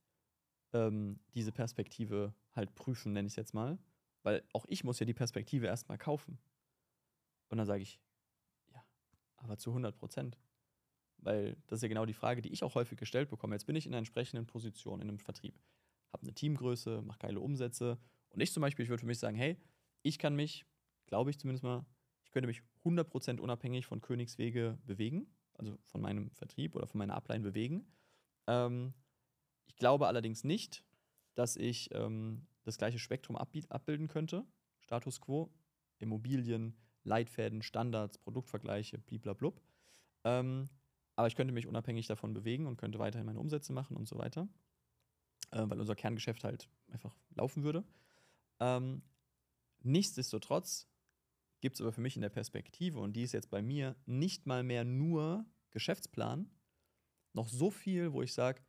ähm, 0.73 1.19
diese 1.33 1.51
Perspektive 1.51 2.33
halt 2.51 2.75
prüfen, 2.75 3.13
nenne 3.13 3.27
ich 3.27 3.33
es 3.33 3.37
jetzt 3.37 3.53
mal. 3.53 3.77
Weil 4.23 4.43
auch 4.53 4.65
ich 4.67 4.83
muss 4.83 4.99
ja 4.99 5.05
die 5.05 5.13
Perspektive 5.13 5.67
erstmal 5.67 5.97
kaufen. 5.97 6.39
Und 7.49 7.57
dann 7.57 7.67
sage 7.67 7.83
ich, 7.83 7.99
ja, 8.73 8.83
aber 9.37 9.57
zu 9.57 9.71
100 9.71 9.95
Prozent. 9.95 10.37
Weil 11.17 11.55
das 11.67 11.79
ist 11.79 11.83
ja 11.83 11.89
genau 11.89 12.05
die 12.05 12.13
Frage, 12.13 12.41
die 12.41 12.51
ich 12.51 12.63
auch 12.63 12.75
häufig 12.75 12.97
gestellt 12.97 13.29
bekomme. 13.29 13.55
Jetzt 13.55 13.65
bin 13.65 13.75
ich 13.75 13.85
in 13.85 13.91
einer 13.91 13.99
entsprechenden 13.99 14.45
Position 14.45 15.01
in 15.01 15.09
einem 15.09 15.19
Vertrieb. 15.19 15.59
Habe 16.11 16.23
eine 16.23 16.33
Teamgröße, 16.33 17.01
mache 17.01 17.19
geile 17.19 17.39
Umsätze. 17.39 17.97
Und 18.33 18.41
ich 18.41 18.51
zum 18.51 18.61
Beispiel, 18.61 18.83
ich 18.83 18.89
würde 18.89 19.01
für 19.01 19.07
mich 19.07 19.19
sagen, 19.19 19.37
hey, 19.37 19.57
ich 20.01 20.19
kann 20.19 20.35
mich, 20.35 20.65
glaube 21.05 21.29
ich 21.29 21.39
zumindest 21.39 21.63
mal, 21.63 21.85
ich 22.25 22.31
könnte 22.31 22.47
mich 22.47 22.61
100% 22.83 23.39
unabhängig 23.39 23.85
von 23.85 24.01
Königswege 24.01 24.77
bewegen. 24.85 25.27
Also 25.55 25.77
von 25.85 26.01
meinem 26.01 26.31
Vertrieb 26.31 26.75
oder 26.75 26.87
von 26.87 26.97
meiner 26.97 27.15
Upline 27.15 27.43
bewegen. 27.43 27.85
Ähm, 28.47 28.93
ich 29.67 29.75
glaube 29.75 30.07
allerdings 30.07 30.43
nicht, 30.43 30.83
dass 31.35 31.55
ich 31.55 31.93
ähm, 31.93 32.47
das 32.63 32.77
gleiche 32.77 32.97
Spektrum 32.97 33.37
abbi- 33.37 33.69
abbilden 33.69 34.07
könnte. 34.07 34.45
Status 34.79 35.21
quo, 35.21 35.53
Immobilien, 35.99 36.75
Leitfäden, 37.03 37.61
Standards, 37.61 38.17
Produktvergleiche, 38.17 38.97
bliblablub. 38.97 39.61
Ähm, 40.23 40.69
aber 41.15 41.27
ich 41.27 41.35
könnte 41.35 41.53
mich 41.53 41.67
unabhängig 41.67 42.07
davon 42.07 42.33
bewegen 42.33 42.65
und 42.65 42.77
könnte 42.77 42.97
weiterhin 42.97 43.27
meine 43.27 43.39
Umsätze 43.39 43.73
machen 43.73 43.95
und 43.95 44.07
so 44.07 44.17
weiter. 44.17 44.47
Äh, 45.51 45.69
weil 45.69 45.79
unser 45.79 45.95
Kerngeschäft 45.95 46.43
halt 46.43 46.67
einfach 46.87 47.15
laufen 47.35 47.63
würde. 47.63 47.83
Ähm, 48.59 49.01
nichtsdestotrotz 49.81 50.87
gibt 51.61 51.75
es 51.75 51.81
aber 51.81 51.91
für 51.91 52.01
mich 52.01 52.15
in 52.15 52.21
der 52.21 52.29
Perspektive, 52.29 52.99
und 52.99 53.13
die 53.13 53.23
ist 53.23 53.31
jetzt 53.31 53.49
bei 53.49 53.61
mir 53.61 53.95
nicht 54.05 54.45
mal 54.45 54.63
mehr 54.63 54.83
nur 54.83 55.45
Geschäftsplan, 55.71 56.49
noch 57.33 57.47
so 57.47 57.69
viel, 57.69 58.13
wo 58.13 58.21
ich 58.21 58.33
sage, 58.33 58.61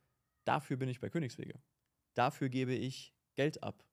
dafür 0.45 0.77
bin 0.77 0.89
ich 0.89 0.99
bei 0.99 1.09
Königswege. 1.09 1.61
Dafür 2.13 2.49
gebe 2.49 2.73
ich 2.73 3.13
Geld 3.35 3.61
ab. 3.63 3.85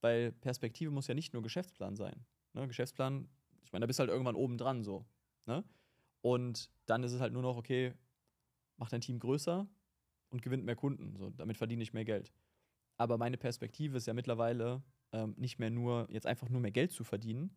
Weil 0.00 0.32
Perspektive 0.32 0.90
muss 0.90 1.06
ja 1.06 1.14
nicht 1.14 1.32
nur 1.32 1.42
Geschäftsplan 1.42 1.96
sein. 1.96 2.26
Ne? 2.52 2.66
Geschäftsplan, 2.66 3.28
ich 3.64 3.72
meine, 3.72 3.84
da 3.84 3.86
bist 3.86 3.98
du 3.98 4.02
halt 4.02 4.10
irgendwann 4.10 4.34
oben 4.34 4.58
dran 4.58 4.82
so. 4.82 5.06
Ne? 5.46 5.64
Und 6.20 6.70
dann 6.86 7.02
ist 7.04 7.12
es 7.12 7.20
halt 7.20 7.32
nur 7.32 7.42
noch, 7.42 7.56
okay, 7.56 7.94
mach 8.76 8.88
dein 8.88 9.00
Team 9.00 9.18
größer 9.18 9.68
und 10.30 10.42
gewinnt 10.42 10.64
mehr 10.64 10.76
Kunden. 10.76 11.16
So, 11.16 11.30
damit 11.30 11.56
verdiene 11.56 11.82
ich 11.82 11.92
mehr 11.92 12.04
Geld. 12.04 12.32
Aber 12.96 13.18
meine 13.18 13.36
Perspektive 13.36 13.96
ist 13.96 14.06
ja 14.06 14.14
mittlerweile 14.14 14.82
ähm, 15.12 15.34
nicht 15.36 15.58
mehr 15.58 15.70
nur, 15.70 16.06
jetzt 16.10 16.26
einfach 16.26 16.48
nur 16.48 16.60
mehr 16.60 16.70
Geld 16.70 16.92
zu 16.92 17.04
verdienen. 17.04 17.56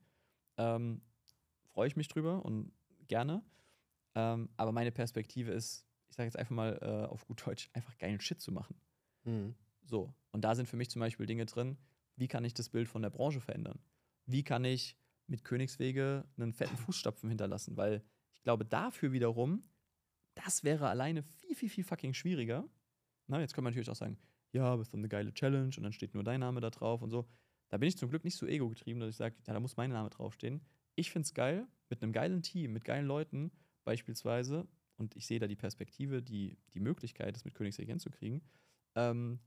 Ähm, 0.58 1.02
Freue 1.72 1.88
ich 1.88 1.96
mich 1.96 2.08
drüber 2.08 2.44
und 2.44 2.74
gerne. 3.08 3.44
Ähm, 4.16 4.50
aber 4.58 4.72
meine 4.72 4.92
Perspektive 4.92 5.52
ist, 5.52 5.86
ich 6.10 6.16
sage 6.16 6.28
jetzt 6.28 6.38
einfach 6.38 6.56
mal 6.56 6.80
äh, 6.82 7.08
auf 7.08 7.26
gut 7.26 7.46
Deutsch, 7.46 7.70
einfach 7.74 7.98
geilen 7.98 8.20
Shit 8.20 8.42
zu 8.42 8.52
machen. 8.52 8.76
Mhm. 9.24 9.56
So. 9.86 10.14
Und 10.32 10.42
da 10.44 10.56
sind 10.56 10.68
für 10.68 10.78
mich 10.78 10.90
zum 10.90 11.00
Beispiel 11.00 11.26
Dinge 11.26 11.46
drin, 11.46 11.78
wie 12.16 12.28
kann 12.28 12.44
ich 12.44 12.54
das 12.54 12.70
Bild 12.70 12.88
von 12.88 13.02
der 13.02 13.10
Branche 13.10 13.40
verändern? 13.40 13.80
Wie 14.26 14.44
kann 14.44 14.66
ich 14.66 14.98
mit 15.28 15.44
Königswege 15.44 16.28
einen 16.38 16.54
fetten 16.54 16.78
Fußstapfen 16.78 17.30
hinterlassen? 17.30 17.78
Weil 17.78 18.04
ich 18.34 18.44
glaube, 18.44 18.66
dafür 18.66 19.12
wiederum, 19.12 19.64
das 20.36 20.64
wäre 20.64 20.90
alleine 20.90 21.24
viel, 21.24 21.56
viel, 21.56 21.70
viel 21.70 21.84
fucking 21.84 22.14
schwieriger. 22.14 22.68
Na, 23.28 23.40
jetzt 23.40 23.54
kann 23.54 23.64
man 23.64 23.72
natürlich 23.72 23.90
auch 23.90 23.96
sagen, 23.96 24.18
ja, 24.52 24.66
aber 24.66 24.82
es 24.82 24.88
ist 24.88 24.94
doch 24.94 25.00
eine 25.00 25.10
geile 25.10 25.34
Challenge 25.34 25.74
und 25.78 25.84
dann 25.84 25.94
steht 25.94 26.14
nur 26.14 26.24
dein 26.24 26.40
Name 26.40 26.62
da 26.62 26.70
drauf 26.70 27.02
und 27.02 27.10
so. 27.10 27.28
Da 27.70 27.78
bin 27.78 27.88
ich 27.88 27.98
zum 27.98 28.10
Glück 28.10 28.24
nicht 28.24 28.36
so 28.36 28.48
ego-getrieben, 28.48 29.00
dass 29.00 29.10
ich 29.10 29.16
sage, 29.16 29.36
ja, 29.46 29.54
da 29.54 29.60
muss 29.60 29.78
mein 29.78 29.92
Name 29.92 30.10
draufstehen. 30.10 30.62
Ich 30.96 31.12
finde 31.12 31.26
es 31.26 31.34
geil, 31.34 31.68
mit 31.90 32.02
einem 32.02 32.12
geilen 32.12 32.42
Team, 32.42 32.74
mit 32.74 32.84
geilen 32.84 33.06
Leuten 33.06 33.52
beispielsweise, 33.84 34.68
und 34.98 35.16
ich 35.16 35.26
sehe 35.26 35.40
da 35.40 35.48
die 35.48 35.56
Perspektive, 35.56 36.22
die, 36.22 36.58
die 36.74 36.80
Möglichkeit, 36.80 37.36
das 37.36 37.46
mit 37.46 37.56
Königsweg 37.56 37.88
hinzukriegen, 37.88 38.42
ähm, 38.96 39.40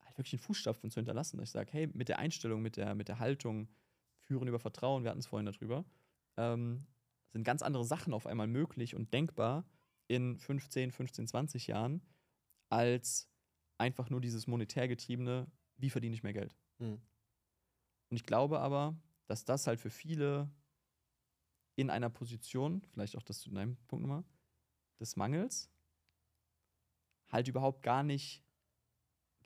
halt 0.00 0.18
wirklich 0.18 0.34
einen 0.34 0.42
Fußstapfen 0.42 0.90
zu 0.90 0.96
hinterlassen. 0.96 1.38
Dass 1.38 1.50
ich 1.50 1.52
sage, 1.52 1.72
hey, 1.72 1.86
mit 1.86 2.08
der 2.08 2.18
Einstellung, 2.18 2.60
mit 2.60 2.76
der, 2.76 2.94
mit 2.94 3.08
der 3.08 3.20
Haltung, 3.20 3.68
führen 4.18 4.48
über 4.48 4.58
Vertrauen, 4.58 5.04
wir 5.04 5.10
hatten 5.10 5.20
es 5.20 5.26
vorhin 5.26 5.46
darüber, 5.46 5.84
ähm, 6.36 6.86
sind 7.32 7.44
ganz 7.44 7.62
andere 7.62 7.84
Sachen 7.84 8.14
auf 8.14 8.26
einmal 8.26 8.46
möglich 8.46 8.94
und 8.94 9.12
denkbar 9.12 9.64
in 10.08 10.38
15, 10.38 10.92
15, 10.92 11.28
20 11.28 11.66
Jahren, 11.66 12.02
als 12.68 13.30
einfach 13.78 14.10
nur 14.10 14.20
dieses 14.20 14.46
monetär 14.46 14.88
getriebene, 14.88 15.46
wie 15.76 15.90
verdiene 15.90 16.14
ich 16.14 16.22
mehr 16.22 16.32
Geld. 16.32 16.56
Mhm. 16.78 17.00
Und 18.10 18.16
ich 18.16 18.24
glaube 18.24 18.60
aber, 18.60 18.96
dass 19.26 19.44
das 19.44 19.66
halt 19.66 19.80
für 19.80 19.90
viele 19.90 20.50
in 21.76 21.90
einer 21.90 22.10
Position, 22.10 22.82
vielleicht 22.92 23.16
auch 23.16 23.22
das 23.22 23.40
zu 23.40 23.50
deinem 23.50 23.76
Punkt 23.88 24.06
nochmal, 24.06 24.24
des 25.00 25.16
Mangels, 25.16 25.70
halt 27.28 27.48
überhaupt 27.48 27.82
gar 27.82 28.02
nicht 28.02 28.44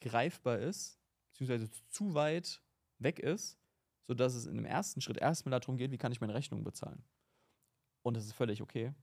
greifbar 0.01 0.59
ist, 0.59 1.01
beziehungsweise 1.31 1.71
zu 1.89 2.15
weit 2.15 2.63
weg 2.99 3.19
ist, 3.19 3.59
sodass 4.07 4.35
es 4.35 4.47
in 4.47 4.57
dem 4.57 4.65
ersten 4.65 5.01
Schritt 5.01 5.19
erstmal 5.19 5.59
darum 5.59 5.77
geht, 5.77 5.91
wie 5.91 5.99
kann 5.99 6.13
ich 6.13 6.21
meine 6.21 6.35
Rechnung 6.35 6.65
bezahlen. 6.65 7.03
Und 8.03 8.17
das 8.17 8.27
ist 8.27 8.33
völlig 8.33 8.63
okay, 8.63 8.95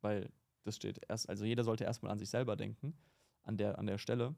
weil 0.00 0.32
das 0.64 0.76
steht 0.76 1.00
erst, 1.08 1.28
also 1.28 1.44
jeder 1.44 1.64
sollte 1.64 1.84
erstmal 1.84 2.12
an 2.12 2.18
sich 2.18 2.30
selber 2.30 2.56
denken, 2.56 2.96
an 3.42 3.56
der, 3.56 3.78
an 3.78 3.86
der 3.86 3.98
Stelle. 3.98 4.34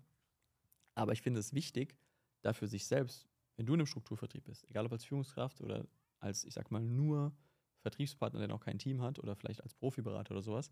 Aber 0.94 1.12
ich 1.12 1.22
finde 1.22 1.40
es 1.40 1.52
wichtig, 1.52 1.96
dafür 2.42 2.68
sich 2.68 2.86
selbst, 2.86 3.28
wenn 3.56 3.66
du 3.66 3.74
in 3.74 3.80
einem 3.80 3.86
Strukturvertrieb 3.86 4.44
bist, 4.44 4.68
egal 4.68 4.86
ob 4.86 4.92
als 4.92 5.04
Führungskraft 5.04 5.60
oder 5.60 5.86
als, 6.20 6.44
ich 6.44 6.54
sag 6.54 6.70
mal, 6.70 6.82
nur 6.82 7.34
Vertriebspartner, 7.80 8.40
der 8.40 8.48
noch 8.48 8.64
kein 8.64 8.78
Team 8.78 9.02
hat 9.02 9.18
oder 9.18 9.36
vielleicht 9.36 9.62
als 9.62 9.74
Profiberater 9.74 10.32
oder 10.32 10.42
sowas, 10.42 10.70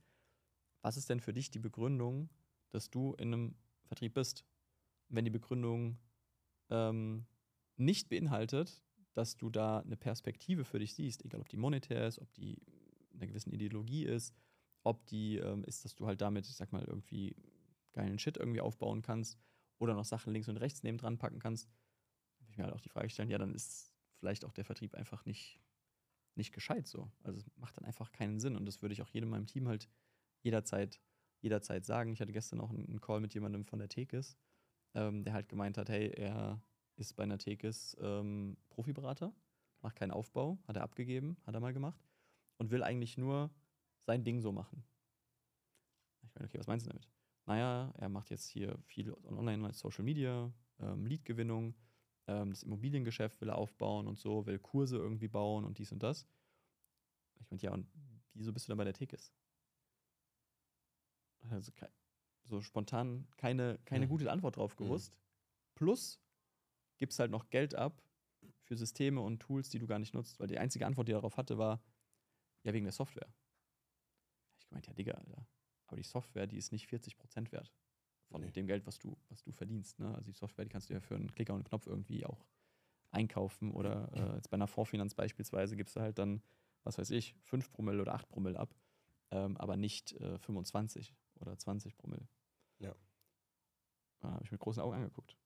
was 0.80 0.96
ist 0.96 1.10
denn 1.10 1.20
für 1.20 1.32
dich 1.32 1.50
die 1.50 1.58
Begründung, 1.58 2.28
dass 2.70 2.90
du 2.90 3.14
in 3.14 3.32
einem 3.32 3.54
Vertrieb 3.84 4.14
bist? 4.14 4.44
Wenn 5.08 5.24
die 5.24 5.30
Begründung 5.30 5.98
ähm, 6.70 7.26
nicht 7.76 8.08
beinhaltet, 8.08 8.82
dass 9.14 9.36
du 9.36 9.50
da 9.50 9.80
eine 9.80 9.96
Perspektive 9.96 10.64
für 10.64 10.78
dich 10.78 10.94
siehst, 10.94 11.24
egal 11.24 11.42
ob 11.42 11.48
die 11.48 11.58
monetär 11.58 12.06
ist, 12.06 12.18
ob 12.18 12.32
die 12.32 12.62
einer 13.14 13.26
gewissen 13.26 13.52
Ideologie 13.52 14.04
ist, 14.04 14.34
ob 14.82 15.04
die 15.06 15.36
ähm, 15.36 15.64
ist, 15.64 15.84
dass 15.84 15.94
du 15.94 16.06
halt 16.06 16.20
damit, 16.20 16.48
ich 16.48 16.56
sag 16.56 16.72
mal, 16.72 16.82
irgendwie 16.82 17.36
geilen 17.92 18.18
Shit 18.18 18.38
irgendwie 18.38 18.62
aufbauen 18.62 19.02
kannst 19.02 19.38
oder 19.82 19.94
noch 19.94 20.04
Sachen 20.04 20.32
links 20.32 20.48
und 20.48 20.58
rechts 20.58 20.84
neben 20.84 20.96
dran 20.96 21.18
packen 21.18 21.40
kannst, 21.40 21.68
würde 22.38 22.52
ich 22.52 22.56
mir 22.56 22.64
halt 22.64 22.74
auch 22.74 22.80
die 22.80 22.88
Frage 22.88 23.10
stellen, 23.10 23.28
ja, 23.28 23.38
dann 23.38 23.52
ist 23.52 23.92
vielleicht 24.20 24.44
auch 24.44 24.52
der 24.52 24.64
Vertrieb 24.64 24.94
einfach 24.94 25.24
nicht, 25.26 25.60
nicht 26.36 26.52
gescheit 26.52 26.86
so. 26.86 27.10
Also 27.24 27.40
es 27.40 27.50
macht 27.56 27.76
dann 27.76 27.84
einfach 27.84 28.12
keinen 28.12 28.38
Sinn 28.38 28.56
und 28.56 28.64
das 28.64 28.80
würde 28.80 28.92
ich 28.92 29.02
auch 29.02 29.08
jedem 29.08 29.28
in 29.28 29.30
meinem 29.32 29.46
Team 29.48 29.66
halt 29.66 29.88
jederzeit, 30.42 31.00
jederzeit 31.40 31.84
sagen. 31.84 32.12
Ich 32.12 32.20
hatte 32.20 32.32
gestern 32.32 32.60
auch 32.60 32.70
einen 32.70 33.00
Call 33.00 33.20
mit 33.20 33.34
jemandem 33.34 33.64
von 33.64 33.80
der 33.80 33.88
Tekis, 33.88 34.38
ähm, 34.94 35.24
der 35.24 35.32
halt 35.32 35.48
gemeint 35.48 35.76
hat, 35.76 35.88
hey, 35.88 36.10
er 36.10 36.62
ist 36.94 37.14
bei 37.16 37.24
einer 37.24 37.38
Tekis 37.38 37.96
ähm, 38.00 38.56
Profiberater, 38.70 39.34
macht 39.80 39.96
keinen 39.96 40.12
Aufbau, 40.12 40.60
hat 40.68 40.76
er 40.76 40.84
abgegeben, 40.84 41.36
hat 41.44 41.54
er 41.54 41.60
mal 41.60 41.72
gemacht 41.72 42.06
und 42.58 42.70
will 42.70 42.84
eigentlich 42.84 43.18
nur 43.18 43.50
sein 44.06 44.22
Ding 44.22 44.40
so 44.40 44.52
machen. 44.52 44.84
Ich 46.22 46.32
meine, 46.36 46.46
okay, 46.46 46.60
was 46.60 46.68
meinst 46.68 46.86
du 46.86 46.90
damit? 46.90 47.08
Naja, 47.46 47.92
er 47.96 48.08
macht 48.08 48.30
jetzt 48.30 48.46
hier 48.46 48.78
viel 48.84 49.12
online 49.24 49.72
Social 49.72 50.04
Media, 50.04 50.52
ähm, 50.78 51.06
Leadgewinnung, 51.06 51.74
ähm, 52.28 52.50
das 52.50 52.62
Immobiliengeschäft 52.62 53.40
will 53.40 53.48
er 53.48 53.58
aufbauen 53.58 54.06
und 54.06 54.18
so, 54.18 54.46
will 54.46 54.58
Kurse 54.58 54.96
irgendwie 54.96 55.28
bauen 55.28 55.64
und 55.64 55.78
dies 55.78 55.92
und 55.92 56.02
das. 56.02 56.28
Ich 57.40 57.50
meine, 57.50 57.60
ja, 57.62 57.72
und 57.72 57.86
wieso 58.34 58.52
bist 58.52 58.66
du 58.66 58.70
dann 58.70 58.78
bei 58.78 58.84
der 58.84 58.94
Tekis? 58.94 59.32
Also 61.50 61.72
so 62.44 62.60
spontan 62.60 63.26
keine, 63.36 63.78
keine 63.84 64.06
Mhm. 64.06 64.10
gute 64.10 64.30
Antwort 64.30 64.56
drauf 64.56 64.76
gewusst. 64.76 65.18
Plus 65.74 66.20
gibst 66.98 67.18
halt 67.18 67.30
noch 67.30 67.50
Geld 67.50 67.74
ab 67.74 68.02
für 68.62 68.76
Systeme 68.76 69.20
und 69.20 69.40
Tools, 69.40 69.68
die 69.70 69.78
du 69.78 69.86
gar 69.86 69.98
nicht 69.98 70.14
nutzt, 70.14 70.38
weil 70.38 70.46
die 70.46 70.58
einzige 70.58 70.86
Antwort, 70.86 71.08
die 71.08 71.12
er 71.12 71.18
darauf 71.18 71.36
hatte, 71.36 71.58
war, 71.58 71.82
ja, 72.62 72.72
wegen 72.72 72.84
der 72.84 72.92
Software. 72.92 73.28
Ich 74.58 74.68
gemeint, 74.68 74.86
ja, 74.86 74.94
Digga, 74.94 75.14
Alter. 75.14 75.46
Aber 75.92 75.98
die 75.98 76.04
Software, 76.08 76.46
die 76.46 76.56
ist 76.56 76.72
nicht 76.72 76.88
40% 76.88 77.52
wert 77.52 77.70
von 78.30 78.40
Nee. 78.40 78.50
dem 78.50 78.66
Geld, 78.66 78.86
was 78.86 78.98
du, 78.98 79.14
was 79.28 79.42
du 79.42 79.52
verdienst. 79.52 79.98
Ne? 79.98 80.08
Also 80.14 80.22
die 80.24 80.32
Software, 80.32 80.64
die 80.64 80.70
kannst 80.70 80.88
du 80.88 80.94
ja 80.94 81.00
für 81.00 81.14
einen 81.16 81.30
Klicker 81.30 81.52
und 81.52 81.58
einen 81.58 81.64
Knopf 81.68 81.86
irgendwie 81.86 82.24
auch 82.24 82.46
einkaufen. 83.10 83.72
Oder 83.72 84.10
äh, 84.14 84.36
jetzt 84.36 84.48
bei 84.48 84.54
einer 84.54 84.66
Vorfinanz 84.66 85.14
beispielsweise 85.14 85.76
gibst 85.76 85.94
du 85.94 86.00
halt 86.00 86.16
dann, 86.18 86.42
was 86.82 86.96
weiß 86.96 87.10
ich, 87.10 87.34
5 87.42 87.70
Promille 87.70 88.00
oder 88.00 88.14
8 88.14 88.26
Promille 88.30 88.58
ab, 88.58 88.74
ähm, 89.32 89.54
aber 89.58 89.76
nicht 89.76 90.12
äh, 90.14 90.38
25 90.38 91.14
oder 91.40 91.58
20 91.58 91.98
Promille. 91.98 92.26
Ja. 92.78 92.94
Da 94.20 94.30
habe 94.30 94.44
ich 94.44 94.50
mit 94.50 94.60
großen 94.62 94.82
Augen 94.82 94.94
angeguckt. 94.94 95.36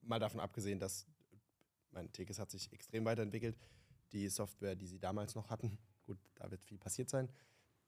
Mal 0.00 0.20
davon 0.20 0.40
abgesehen, 0.40 0.78
dass 0.78 1.06
mein 1.90 2.10
Tekes 2.12 2.38
hat 2.38 2.50
sich 2.50 2.72
extrem 2.72 3.04
weiterentwickelt. 3.04 3.58
Die 4.12 4.26
Software, 4.30 4.74
die 4.74 4.86
sie 4.86 4.98
damals 4.98 5.34
noch 5.34 5.50
hatten, 5.50 5.76
gut, 6.06 6.16
da 6.36 6.50
wird 6.50 6.64
viel 6.64 6.78
passiert 6.78 7.10
sein, 7.10 7.30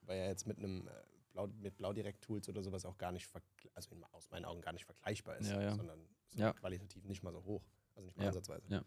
weil 0.03 0.19
ja 0.19 0.27
jetzt 0.27 0.47
mit 0.47 0.59
einem 0.59 0.87
äh, 0.87 0.93
Blau, 1.37 1.47
mit 1.61 1.77
Blaudirekt-Tools 1.77 2.49
oder 2.49 2.63
sowas 2.63 2.87
auch 2.87 2.97
gar 2.97 3.13
nicht, 3.13 3.29
also 3.75 3.91
in, 3.95 4.03
aus 4.05 4.31
meinen 4.31 4.47
Augen 4.47 4.63
gar 4.63 4.73
nicht 4.73 4.87
vergleichbar 4.87 5.37
ist, 5.37 5.51
Ja, 5.51 5.61
ja. 5.61 5.75
sondern 5.77 6.01
Ja. 6.35 6.53
qualitativ 6.55 7.05
nicht 7.05 7.23
mal 7.23 7.33
so 7.33 7.45
hoch. 7.45 7.63
Also 7.95 8.07
nicht 8.07 8.17
mal 8.17 8.27
ansatzweise. 8.27 8.85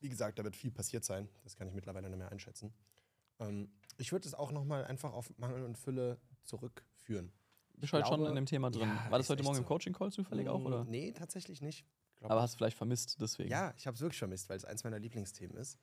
Wie 0.00 0.08
gesagt, 0.08 0.38
da 0.38 0.44
wird 0.44 0.56
viel 0.56 0.70
passiert 0.70 1.04
sein. 1.04 1.28
Das 1.44 1.56
kann 1.56 1.68
ich 1.68 1.74
mittlerweile 1.74 2.08
nicht 2.08 2.18
mehr 2.18 2.30
einschätzen. 2.30 2.72
Ähm, 3.40 3.70
ich 3.98 4.12
würde 4.12 4.26
es 4.28 4.34
auch 4.34 4.52
nochmal 4.52 4.84
einfach 4.84 5.12
auf 5.12 5.32
Mangel 5.38 5.64
und 5.64 5.76
Fülle 5.78 6.20
zurückführen. 6.44 7.32
Bist 7.74 7.92
du 7.92 7.96
halt 7.96 8.06
schon 8.06 8.24
in 8.26 8.34
dem 8.34 8.46
Thema 8.46 8.70
drin. 8.70 8.88
War 9.10 9.18
das 9.18 9.28
heute 9.28 9.42
Morgen 9.42 9.56
im 9.58 9.62
so. 9.64 9.68
Coaching-Call 9.68 10.12
zufällig 10.12 10.48
auch, 10.48 10.64
oder? 10.64 10.84
Nee, 10.84 11.12
tatsächlich 11.12 11.60
nicht. 11.62 11.84
Aber 12.20 12.40
hast 12.42 12.54
du 12.54 12.58
vielleicht 12.58 12.76
vermisst, 12.76 13.20
deswegen. 13.20 13.50
ja, 13.50 13.74
ich 13.76 13.86
habe 13.88 13.96
es 13.96 14.00
wirklich 14.00 14.18
vermisst, 14.18 14.48
weil 14.48 14.56
es 14.56 14.64
eins 14.64 14.84
meiner 14.84 15.00
Lieblingsthemen 15.00 15.56
ist. 15.56 15.78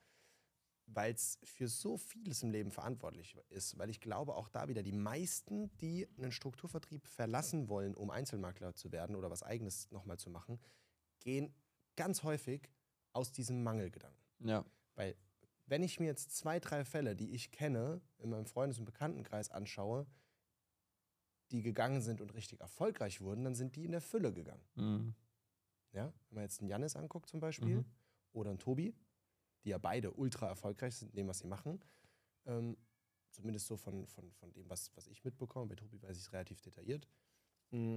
Weil 0.92 1.14
es 1.14 1.38
für 1.44 1.68
so 1.68 1.96
vieles 1.96 2.42
im 2.42 2.50
Leben 2.50 2.72
verantwortlich 2.72 3.36
ist. 3.48 3.78
Weil 3.78 3.90
ich 3.90 4.00
glaube, 4.00 4.34
auch 4.34 4.48
da 4.48 4.66
wieder 4.68 4.82
die 4.82 4.92
meisten, 4.92 5.70
die 5.78 6.08
einen 6.18 6.32
Strukturvertrieb 6.32 7.06
verlassen 7.06 7.68
wollen, 7.68 7.94
um 7.94 8.10
Einzelmakler 8.10 8.74
zu 8.74 8.90
werden 8.90 9.14
oder 9.14 9.30
was 9.30 9.44
Eigenes 9.44 9.88
nochmal 9.92 10.18
zu 10.18 10.30
machen, 10.30 10.58
gehen 11.20 11.54
ganz 11.96 12.24
häufig 12.24 12.68
aus 13.12 13.30
diesem 13.30 13.62
Mangelgedanken. 13.62 14.20
Ja. 14.40 14.64
Weil, 14.96 15.14
wenn 15.66 15.84
ich 15.84 16.00
mir 16.00 16.06
jetzt 16.06 16.36
zwei, 16.36 16.58
drei 16.58 16.84
Fälle, 16.84 17.14
die 17.14 17.30
ich 17.30 17.52
kenne, 17.52 18.00
in 18.18 18.30
meinem 18.30 18.46
Freundes- 18.46 18.78
und 18.80 18.84
Bekanntenkreis 18.84 19.48
anschaue, 19.50 20.06
die 21.52 21.62
gegangen 21.62 22.00
sind 22.00 22.20
und 22.20 22.34
richtig 22.34 22.60
erfolgreich 22.60 23.20
wurden, 23.20 23.44
dann 23.44 23.54
sind 23.54 23.76
die 23.76 23.84
in 23.84 23.92
der 23.92 24.00
Fülle 24.00 24.32
gegangen. 24.32 24.64
Mhm. 24.74 25.14
Ja? 25.92 26.12
Wenn 26.28 26.34
man 26.34 26.42
jetzt 26.44 26.60
einen 26.60 26.68
Jannis 26.68 26.96
anguckt 26.96 27.28
zum 27.28 27.38
Beispiel 27.40 27.76
Mhm. 27.78 27.84
oder 28.32 28.50
einen 28.50 28.58
Tobi, 28.58 28.94
die 29.64 29.70
ja 29.70 29.78
beide 29.78 30.12
ultra 30.12 30.48
erfolgreich 30.48 30.96
sind 30.96 31.10
in 31.10 31.16
dem, 31.16 31.28
was 31.28 31.40
sie 31.40 31.46
machen. 31.46 31.80
Ähm, 32.46 32.76
zumindest 33.30 33.66
so 33.66 33.76
von, 33.76 34.06
von, 34.06 34.30
von 34.32 34.52
dem, 34.52 34.68
was, 34.68 34.94
was 34.96 35.06
ich 35.06 35.24
mitbekomme. 35.24 35.66
Bei 35.66 35.74
Tobi 35.74 36.02
weiß 36.02 36.16
ich 36.16 36.24
es 36.24 36.32
relativ 36.32 36.60
detailliert. 36.60 37.06
Mm. 37.70 37.96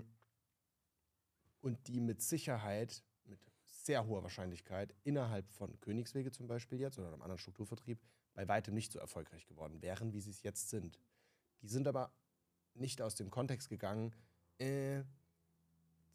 Und 1.62 1.88
die 1.88 2.02
mit 2.02 2.22
Sicherheit, 2.22 3.04
mit 3.24 3.40
sehr 3.64 4.06
hoher 4.06 4.24
Wahrscheinlichkeit, 4.24 4.94
innerhalb 5.04 5.50
von 5.50 5.80
Königswege 5.80 6.32
zum 6.32 6.48
Beispiel 6.48 6.80
jetzt 6.80 7.00
oder 7.00 7.08
einem 7.08 7.22
anderen 7.22 7.40
Strukturvertrieb, 7.40 8.00
bei 8.34 8.48
weitem 8.48 8.74
nicht 8.74 8.92
so 8.92 9.00
erfolgreich 9.00 9.46
geworden 9.46 9.82
wären, 9.82 10.12
wie 10.12 10.20
sie 10.20 10.32
es 10.32 10.44
jetzt 10.44 10.70
sind. 10.70 11.00
Die 11.62 11.68
sind 11.68 11.88
aber 11.88 12.14
nicht 12.74 13.02
aus 13.02 13.16
dem 13.16 13.30
Kontext 13.30 13.70
gegangen, 13.70 14.14
äh, 14.60 15.04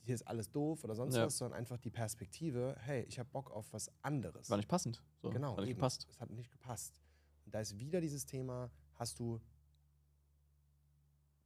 hier 0.01 0.15
ist 0.15 0.23
alles 0.27 0.51
doof 0.51 0.85
oder 0.85 0.95
sonst 0.95 1.17
Ja. 1.17 1.27
was, 1.27 1.37
sondern 1.39 1.59
einfach 1.59 1.79
die 1.79 1.91
Perspektive, 1.91 2.77
hey, 2.81 3.03
ich 3.05 3.19
habe 3.19 3.29
Bock 3.31 3.51
auf 3.51 3.73
was 3.73 3.91
anderes. 4.03 4.49
War 4.51 4.57
nicht 4.57 4.69
passend. 4.69 5.03
So. 5.21 5.31
genau, 5.31 5.53
War 5.57 5.61
nicht 5.63 5.71
eben. 5.71 5.77
gepasst. 5.79 6.07
Es 6.11 6.21
hat 6.21 6.31
nicht 6.31 6.51
gepasst. 6.51 7.01
Und 7.45 7.55
da 7.55 7.61
ist 7.61 7.79
wieder 7.79 8.01
dieses 8.01 8.25
Thema, 8.27 8.71
hast 8.95 9.19
du 9.19 9.41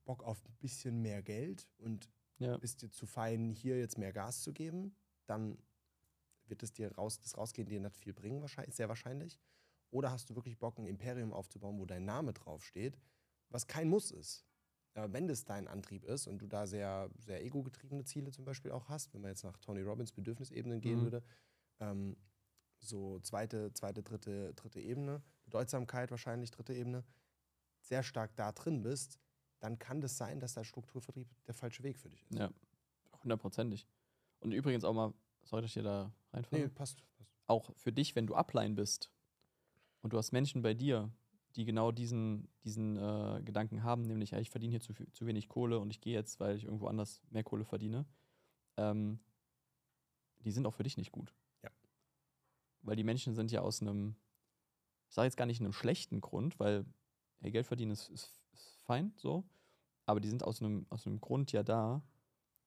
Bock 0.05 0.23
auf 0.25 0.45
ein 0.45 0.55
bisschen 0.61 1.01
mehr 1.01 1.23
Geld 1.23 1.69
und 1.79 2.11
Ja. 2.39 2.57
bist 2.59 2.83
dir 2.83 2.91
zu 2.91 3.07
fein, 3.07 3.51
hier 3.51 3.79
jetzt 3.79 3.99
mehr 3.99 4.13
Gas 4.13 4.43
zu 4.43 4.53
geben, 4.53 4.97
dann 5.27 5.59
wird 6.47 6.63
es 6.63 6.73
dir 6.73 6.93
raus, 6.97 7.21
das 7.21 7.37
Rausgehen 7.39 7.69
dir 7.69 7.81
nicht 7.81 7.97
viel 7.97 8.13
bringen, 8.13 8.41
wahrscheinlich, 8.41 8.75
sehr 8.75 8.89
wahrscheinlich. 8.89 9.41
Oder 9.91 10.11
hast 10.11 10.29
du 10.29 10.35
wirklich 10.35 10.59
Bock, 10.59 10.79
ein 10.79 10.87
Imperium 10.87 11.33
aufzubauen, 11.33 11.79
wo 11.79 11.87
dein 11.87 12.05
Name 12.05 12.33
draufsteht, 12.33 12.99
was 13.49 13.67
kein 13.67 13.89
Muss 13.89 14.11
ist. 14.11 14.45
Aber 14.95 15.13
wenn 15.13 15.27
das 15.27 15.45
dein 15.45 15.69
Antrieb 15.69 16.05
ist 16.05 16.27
und 16.27 16.39
du 16.39 16.47
da 16.47 16.67
sehr, 16.67 17.11
sehr 17.19 17.43
ego-getriebene 17.45 18.05
Ziele 18.05 18.31
zum 18.31 18.45
Beispiel 18.45 18.71
auch 18.73 18.89
hast, 18.89 19.15
wenn 19.15 19.23
man 19.23 19.31
jetzt 19.31 19.45
nach 19.45 19.57
Tony 19.59 19.81
Robbins 19.81 20.13
Bedürfnisebenen 20.13 20.81
gehen 20.81 21.01
Mhm. 21.01 21.05
würde, 21.05 21.23
ähm, 21.81 22.17
so 22.79 23.19
zweite, 23.21 23.73
zweite, 23.73 24.03
dritte, 24.03 24.53
dritte 24.55 24.81
Ebene, 24.81 25.23
Bedeutsamkeit 25.45 26.11
wahrscheinlich, 26.11 26.51
dritte 26.51 26.75
Ebene, 26.75 27.05
sehr 27.81 28.03
stark 28.03 28.35
da 28.37 28.53
drin 28.53 28.83
bist, 28.83 29.19
dann 29.61 29.79
kann 29.79 30.01
das 30.01 30.17
sein, 30.17 30.41
dass 30.41 30.55
der 30.55 30.65
Strukturvertrieb 30.65 31.29
der 31.47 31.55
falsche 31.55 31.83
Weg 31.85 31.97
für 31.99 32.11
dich 32.11 32.23
ist. 32.25 32.39
Ja, 32.39 32.51
hundertprozentig. 33.23 33.87
Und 34.41 34.53
übrigens 34.53 34.85
auch 34.85 34.93
mal, 34.93 35.15
soll 35.45 35.65
ich 35.65 35.73
dir 35.75 35.83
da 35.85 36.13
reinfahren? 36.33 36.65
Nee, 36.65 36.69
passt. 36.69 37.03
passt. 37.17 37.31
auch 37.47 37.75
für 37.77 37.93
dich, 37.93 38.17
wenn 38.17 38.27
du 38.27 38.35
Upline 38.35 38.75
bist 38.75 39.11
und 40.03 40.13
du 40.13 40.19
hast 40.19 40.33
Menschen 40.33 40.63
bei 40.63 40.75
dir, 40.75 41.11
die 41.57 41.65
genau 41.65 41.93
diesen, 41.93 42.49
diesen 42.65 42.97
äh, 42.97 43.43
Gedanken 43.45 43.83
haben, 43.83 44.03
nämlich, 44.03 44.31
ja, 44.31 44.39
ich 44.39 44.51
verdiene 44.51 44.71
hier 44.71 44.81
zu, 44.81 44.95
zu 45.13 45.27
wenig 45.27 45.49
Kohle 45.49 45.79
und 45.79 45.91
ich 45.91 46.01
gehe 46.01 46.15
jetzt, 46.15 46.41
weil 46.41 46.57
ich 46.57 46.65
irgendwo 46.65 46.87
anders 46.87 47.23
mehr 47.31 47.45
Kohle 47.45 47.65
verdiene, 47.65 48.07
ähm, 48.77 49.21
die 50.45 50.51
sind 50.51 50.67
auch 50.67 50.75
für 50.75 50.83
dich 50.83 50.97
nicht 50.97 51.13
gut. 51.13 51.35
Ja. 51.63 51.71
Weil 52.83 52.97
die 52.97 53.05
Menschen 53.05 53.35
sind 53.35 53.53
ja 53.53 53.61
aus 53.61 53.81
einem, 53.83 54.17
ich 55.09 55.15
sage 55.15 55.27
jetzt 55.27 55.37
gar 55.37 55.47
nicht 55.47 55.61
einem 55.61 55.73
schlechten 55.73 56.21
Grund, 56.21 56.59
weil 56.59 56.85
hey, 57.41 57.51
Geld 57.51 57.67
verdienen 57.67 57.93
ist, 57.93 58.09
ist, 58.09 58.43
ist 58.53 58.83
fein, 58.83 59.13
so, 59.17 59.45
aber 60.07 60.21
die 60.21 60.29
sind 60.29 60.45
aus 60.45 60.63
einem, 60.63 60.87
aus 60.91 61.07
einem 61.07 61.21
Grund 61.21 61.53
ja 61.53 61.63
da, 61.63 62.03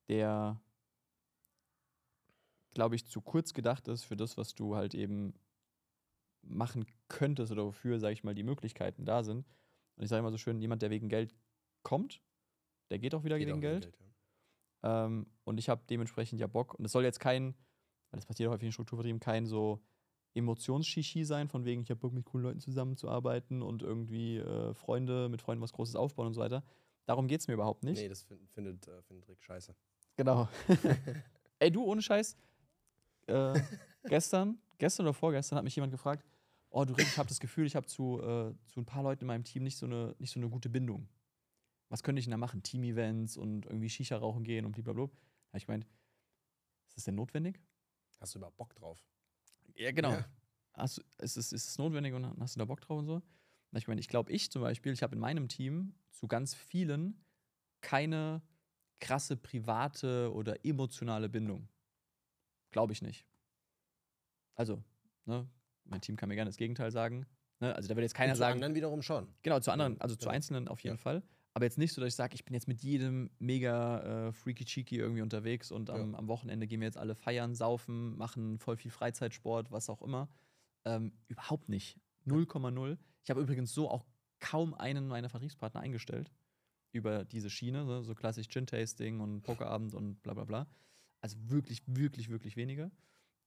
der 0.07 0.61
glaube 2.75 2.95
ich, 2.95 3.07
zu 3.07 3.21
kurz 3.21 3.53
gedacht 3.53 3.87
ist 3.87 4.03
für 4.03 4.15
das, 4.15 4.37
was 4.37 4.53
du 4.53 4.75
halt 4.75 4.93
eben 4.93 5.33
machen 6.45 6.85
könntest 7.07 7.51
oder 7.51 7.65
wofür, 7.65 7.99
sage 7.99 8.13
ich 8.13 8.23
mal, 8.23 8.35
die 8.35 8.43
Möglichkeiten 8.43 9.05
da 9.05 9.23
sind. 9.23 9.45
Und 9.95 10.03
ich 10.03 10.09
sage 10.09 10.19
immer 10.19 10.31
so 10.31 10.37
schön, 10.37 10.59
jemand, 10.59 10.81
der 10.81 10.89
wegen 10.89 11.09
Geld 11.09 11.35
kommt, 11.83 12.21
der 12.89 12.99
geht 12.99 13.13
auch 13.15 13.23
wieder 13.23 13.37
Geht 13.37 13.47
wegen 13.47 13.57
auch 13.57 13.61
Geld. 13.61 13.91
ja. 14.83 15.05
Ähm, 15.05 15.27
und 15.43 15.57
ich 15.57 15.69
habe 15.69 15.83
dementsprechend 15.89 16.39
ja 16.39 16.47
Bock. 16.47 16.73
Und 16.75 16.85
es 16.85 16.91
soll 16.91 17.03
jetzt 17.03 17.19
kein, 17.19 17.55
weil 18.11 18.17
das 18.19 18.25
passiert 18.25 18.49
häufig 18.51 18.65
in 18.67 18.71
Strukturvertrieben, 18.71 19.19
kein 19.19 19.45
so 19.45 19.81
Emotionsshishi 20.33 21.23
sein, 21.23 21.47
von 21.47 21.63
wegen, 21.65 21.81
ich 21.81 21.89
habe 21.89 21.99
Bock, 21.99 22.13
mit 22.13 22.25
coolen 22.25 22.43
Leuten 22.43 22.59
zusammenzuarbeiten 22.59 23.61
und 23.61 23.81
irgendwie 23.81 24.37
äh, 24.37 24.73
Freunde, 24.73 25.29
mit 25.29 25.41
Freunden 25.41 25.61
was 25.63 25.71
Großes 25.73 25.95
aufbauen 25.95 26.27
und 26.27 26.33
so 26.33 26.41
weiter. 26.41 26.63
Darum 27.05 27.27
geht 27.27 27.39
es 27.41 27.47
mir 27.47 27.53
überhaupt 27.53 27.83
nicht. 27.83 27.99
Nee, 28.01 28.09
das 28.09 28.23
fin- 28.23 28.45
findet, 28.49 28.87
äh, 28.87 29.01
findet 29.03 29.27
Rick 29.29 29.41
scheiße. 29.41 29.73
Genau. 30.17 30.49
Ey, 31.59 31.71
du, 31.71 31.83
ohne 31.85 32.01
Scheiß. 32.01 32.35
Äh, 33.27 33.59
gestern, 34.03 34.59
gestern 34.77 35.05
oder 35.05 35.13
vorgestern 35.13 35.57
hat 35.57 35.63
mich 35.63 35.75
jemand 35.75 35.91
gefragt, 35.91 36.25
oh, 36.75 36.83
du 36.83 36.93
Rick, 36.93 37.07
ich 37.07 37.17
habe 37.17 37.29
das 37.29 37.39
Gefühl, 37.39 37.65
ich 37.65 37.75
habe 37.75 37.87
zu, 37.87 38.19
äh, 38.21 38.53
zu 38.67 38.81
ein 38.81 38.85
paar 38.85 39.01
Leuten 39.01 39.21
in 39.21 39.27
meinem 39.27 39.45
Team 39.45 39.63
nicht 39.63 39.77
so, 39.77 39.85
eine, 39.85 40.13
nicht 40.19 40.31
so 40.31 40.39
eine 40.39 40.49
gute 40.49 40.69
Bindung. 40.69 41.07
Was 41.87 42.03
könnte 42.03 42.19
ich 42.19 42.25
denn 42.25 42.31
da 42.31 42.37
machen? 42.37 42.63
Team-Events 42.63 43.37
und 43.37 43.65
irgendwie 43.65 43.89
Shisha 43.89 44.17
rauchen 44.17 44.43
gehen 44.43 44.65
und 44.65 44.73
blablabla. 44.73 45.05
Da 45.05 45.47
habe 45.49 45.57
ich 45.57 45.65
gemeint, 45.65 45.85
ist 46.87 46.97
das 46.97 47.03
denn 47.05 47.15
notwendig? 47.15 47.61
Hast 48.19 48.35
du 48.35 48.39
überhaupt 48.39 48.57
Bock 48.57 48.75
drauf? 48.75 49.01
Ja, 49.75 49.91
genau. 49.91 50.11
Ja. 50.11 50.25
Hast 50.73 50.97
ist, 51.19 51.37
es, 51.37 51.53
ist 51.53 51.69
es 51.69 51.77
notwendig 51.77 52.13
und 52.13 52.25
hast 52.41 52.55
du 52.55 52.59
da 52.59 52.65
Bock 52.65 52.81
drauf 52.81 52.99
und 52.99 53.05
so? 53.05 53.15
Und 53.15 53.77
ich 53.77 53.87
meine, 53.87 54.01
ich 54.01 54.09
glaube, 54.09 54.31
ich 54.33 54.51
zum 54.51 54.61
Beispiel, 54.61 54.91
ich 54.91 55.01
habe 55.01 55.15
in 55.15 55.21
meinem 55.21 55.47
Team 55.47 55.93
zu 56.11 56.27
ganz 56.27 56.53
vielen 56.53 57.23
keine 57.79 58.41
krasse 58.99 59.37
private 59.37 60.33
oder 60.33 60.65
emotionale 60.65 61.29
Bindung. 61.29 61.69
Glaube 62.71 62.91
ich 62.91 63.01
nicht. 63.01 63.25
Also, 64.55 64.83
ne, 65.25 65.47
mein 65.85 66.01
Team 66.01 66.15
kann 66.15 66.29
mir 66.29 66.35
gerne 66.35 66.49
das 66.49 66.57
Gegenteil 66.57 66.91
sagen. 66.91 67.25
Ne? 67.59 67.73
Also 67.75 67.87
da 67.87 67.95
wird 67.95 68.03
jetzt 68.03 68.15
keiner 68.15 68.33
zu 68.33 68.39
sagen, 68.39 68.55
anderen 68.55 68.75
wiederum 68.75 69.01
schon. 69.01 69.27
Genau, 69.41 69.59
zu 69.59 69.71
anderen, 69.71 69.93
Ja, 69.93 70.01
also 70.01 70.15
zu 70.15 70.25
ja. 70.27 70.31
Einzelnen 70.33 70.67
auf 70.67 70.79
jeden 70.81 70.97
Ja. 70.97 71.01
Fall. 71.01 71.23
Aber 71.53 71.63
jetzt 71.63 71.77
nicht 71.77 71.93
so, 71.93 72.01
dass 72.01 72.09
ich 72.09 72.15
sage, 72.15 72.35
ich 72.35 72.43
bin 72.43 72.53
jetzt 72.53 72.67
mit 72.67 72.81
jedem 72.81 73.29
mega 73.39 74.27
äh, 74.27 74.33
freaky 74.33 74.65
cheeky 74.65 74.97
irgendwie 74.97 75.21
unterwegs 75.21 75.71
und 75.71 75.89
am, 75.89 76.11
Ja. 76.11 76.17
am 76.17 76.27
Wochenende 76.27 76.67
gehen 76.67 76.81
wir 76.81 76.87
jetzt 76.87 76.97
alle 76.97 77.15
feiern, 77.15 77.55
saufen, 77.55 78.17
machen 78.17 78.59
voll 78.59 78.75
viel 78.75 78.91
Freizeitsport, 78.91 79.71
was 79.71 79.89
auch 79.89 80.01
immer. 80.01 80.27
Ähm, 80.83 81.13
überhaupt 81.29 81.69
nicht. 81.69 81.97
0,0. 82.27 82.97
Ich 83.23 83.29
habe 83.29 83.41
übrigens 83.41 83.73
so 83.73 83.89
auch 83.89 84.05
kaum 84.39 84.73
einen 84.73 85.07
meiner 85.07 85.29
Vertriebspartner 85.29 85.79
eingestellt 85.79 86.31
über 86.91 87.23
diese 87.23 87.49
Schiene, 87.49 87.85
ne? 87.85 88.03
so 88.03 88.15
klassisch 88.15 88.47
Gin-Tasting 88.49 89.19
und 89.21 89.41
Pokerabend 89.43 89.93
und 89.93 90.21
bla 90.23 90.33
bla 90.33 90.43
bla. 90.45 90.67
Also 91.21 91.37
wirklich, 91.49 91.81
wirklich, 91.87 92.29
wirklich 92.29 92.55
wenige. 92.57 92.91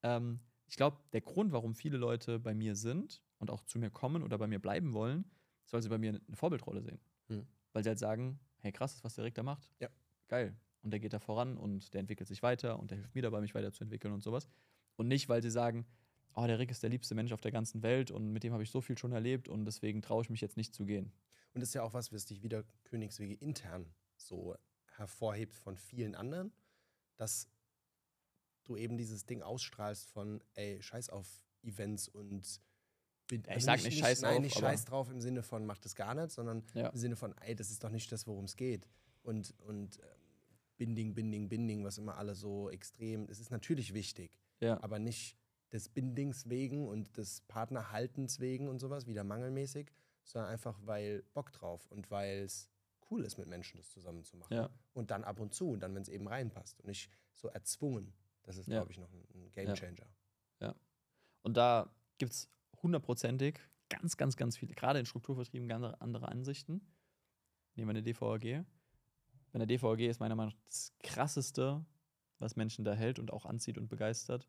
Ähm, 0.03 0.41
ich 0.69 0.77
glaube, 0.77 0.99
der 1.13 1.23
Grund, 1.23 1.53
warum 1.53 1.75
viele 1.75 1.97
Leute 1.97 2.39
bei 2.39 2.55
mir 2.55 2.77
sind 2.77 3.23
und 3.39 3.51
auch 3.51 3.63
zu 3.63 3.79
mir 3.79 3.91
kommen 3.91 4.23
oder 4.23 4.39
bei 4.39 4.47
mir 4.47 4.59
bleiben 4.59 4.93
wollen, 4.93 5.25
ist, 5.65 5.73
weil 5.73 5.83
sie 5.83 5.89
bei 5.89 5.99
mir 5.99 6.11
eine 6.11 6.37
Vorbildrolle 6.37 6.83
sehen. 6.83 7.01
Hm. 7.29 7.47
Weil 7.73 7.83
sie 7.83 7.89
halt 7.89 7.99
sagen, 7.99 8.39
hey 8.59 8.73
krass, 8.73 9.03
was 9.03 9.15
der 9.15 9.25
Rick 9.25 9.35
da 9.35 9.43
macht. 9.43 9.73
Ja. 9.81 9.89
Geil. 10.29 10.55
Und 10.83 10.91
der 10.91 11.01
geht 11.01 11.13
da 11.13 11.19
voran 11.19 11.57
und 11.57 11.93
der 11.95 12.01
entwickelt 12.01 12.29
sich 12.29 12.43
weiter 12.43 12.79
und 12.79 12.91
der 12.91 12.99
hilft 12.99 13.15
mir 13.15 13.23
dabei, 13.23 13.41
mich 13.41 13.55
weiterzuentwickeln 13.55 14.13
und 14.13 14.23
sowas. 14.23 14.49
Und 14.97 15.09
nicht, 15.09 15.29
weil 15.29 15.43
sie 15.43 15.51
sagen, 15.51 15.87
oh, 16.35 16.47
der 16.47 16.59
Rick 16.59 16.71
ist 16.71 16.83
der 16.83 16.91
liebste 16.91 17.15
Mensch 17.15 17.33
auf 17.33 17.41
der 17.41 17.51
ganzen 17.51 17.83
Welt 17.83 18.11
und 18.11 18.33
mit 18.33 18.45
dem 18.45 18.53
habe 18.53 18.63
ich 18.63 18.71
so 18.71 18.81
viel 18.81 18.97
schon 18.97 19.13
erlebt 19.13 19.49
und 19.49 19.65
deswegen 19.65 20.03
traue 20.03 20.23
ich 20.23 20.31
mich 20.31 20.41
jetzt 20.41 20.57
nicht 20.57 20.75
zu 20.75 20.85
gehen. 20.85 21.13
Und 21.55 21.61
das 21.61 21.71
ist 21.71 21.75
ja 21.75 21.83
auch 21.83 21.95
was, 21.95 22.13
was 22.13 22.27
dich 22.27 22.43
wieder 22.43 22.65
Königswege 22.85 23.35
intern 23.35 23.87
so 24.17 24.55
hervorhebt 24.97 25.55
von 25.55 25.77
vielen 25.77 26.15
anderen, 26.15 26.53
dass 27.17 27.49
du 28.69 28.77
eben 28.77 28.97
dieses 28.97 29.27
Ding 29.27 29.43
ausstrahlst 29.43 30.11
von, 30.11 30.43
ey, 30.55 30.81
scheiß 30.83 31.11
auf 31.11 31.27
Events 31.63 32.09
und 32.09 32.61
bin, 33.29 33.43
ich 33.55 33.65
sag 33.65 33.83
nicht 33.83 33.99
scheiß 33.99 34.23
nein, 34.23 34.37
auf, 34.37 34.43
nicht 34.43 34.59
scheiß 34.59 34.85
drauf 34.87 35.11
im 35.11 35.21
Sinne 35.21 35.43
von 35.43 35.67
mach 35.67 35.79
das 35.79 35.95
gar 35.95 36.15
nicht, 36.15 36.31
sondern 36.31 36.63
Ja. 36.75 36.89
im 36.89 36.97
Sinne 36.97 37.17
von, 37.17 37.37
ey, 37.39 37.55
das 37.55 37.71
ist 37.71 37.83
doch 37.85 37.91
nicht 37.91 38.11
das, 38.13 38.27
worum 38.27 38.45
es 38.45 38.57
geht. 38.57 38.87
Und, 39.23 39.55
und 39.61 39.99
ähm, 39.99 40.05
Binding, 40.79 41.15
Binding, 41.15 41.49
Binding, 41.49 41.85
was 41.85 41.99
immer 41.99 42.17
alle 42.17 42.35
so 42.35 42.71
extrem, 42.71 43.29
es 43.29 43.41
ist 43.41 43.51
natürlich 43.51 43.93
wichtig, 43.95 44.39
Ja. 44.61 44.83
aber 44.83 44.99
nicht 44.99 45.37
des 45.73 45.89
Bindings 45.91 46.49
wegen 46.49 46.89
und 46.89 47.17
des 47.19 47.43
Partnerhaltens 47.43 48.41
wegen 48.41 48.69
und 48.69 48.79
sowas, 48.79 49.07
wieder 49.07 49.25
mangelmäßig, 49.25 49.91
sondern 50.25 50.51
einfach, 50.53 50.79
weil 50.85 51.23
Bock 51.35 51.53
drauf 51.53 51.87
und 51.91 52.11
weil 52.11 52.39
es 52.45 52.71
cool 53.11 53.25
ist, 53.25 53.37
mit 53.39 53.49
Menschen 53.49 53.77
das 53.77 53.91
zusammen 53.91 54.25
zu 54.25 54.37
machen. 54.39 54.55
Ja. 54.55 54.71
Und 54.95 55.11
dann 55.11 55.25
ab 55.25 55.41
und 55.41 55.53
zu 55.55 55.71
und 55.71 55.81
dann, 55.81 55.95
wenn 55.95 56.03
es 56.03 56.09
eben 56.09 56.27
reinpasst 56.29 56.81
und 56.81 56.87
nicht 56.87 57.11
so 57.35 57.49
erzwungen. 57.49 58.13
Das 58.49 58.57
ist, 58.57 58.67
Ja. 58.67 58.79
glaube 58.79 58.91
ich, 58.93 58.99
noch 58.99 59.13
ein, 59.13 59.51
Game 59.53 59.69
Ja. 59.69 59.75
Changer. 59.75 60.07
Und 61.43 61.57
da 61.57 61.95
gibt 62.19 62.33
es 62.33 62.51
hundertprozentig 62.83 63.61
ganz, 63.89 64.17
ganz, 64.17 64.37
ganz 64.37 64.57
viele, 64.57 64.75
gerade 64.75 64.99
in 64.99 65.07
Strukturvertrieben, 65.07 65.69
ganz 65.69 65.85
andere 66.01 66.29
Ansichten. 66.29 66.81
Nehmen 67.75 67.89
wir 67.89 67.91
eine 67.91 68.03
DVAG. 68.03 68.65
Bei 69.53 69.55
einer 69.55 69.67
DVAG 69.67 70.01
ist 70.01 70.19
meiner 70.21 70.35
Meinung 70.35 70.53
nach 70.53 70.61
das 70.67 70.93
krasseste, 70.99 71.87
was 72.39 72.57
Menschen 72.57 72.85
da 72.85 72.93
hält 72.95 73.19
und 73.19 73.33
auch 73.33 73.47
anzieht 73.47 73.79
und 73.79 73.89
begeistert, 73.89 74.49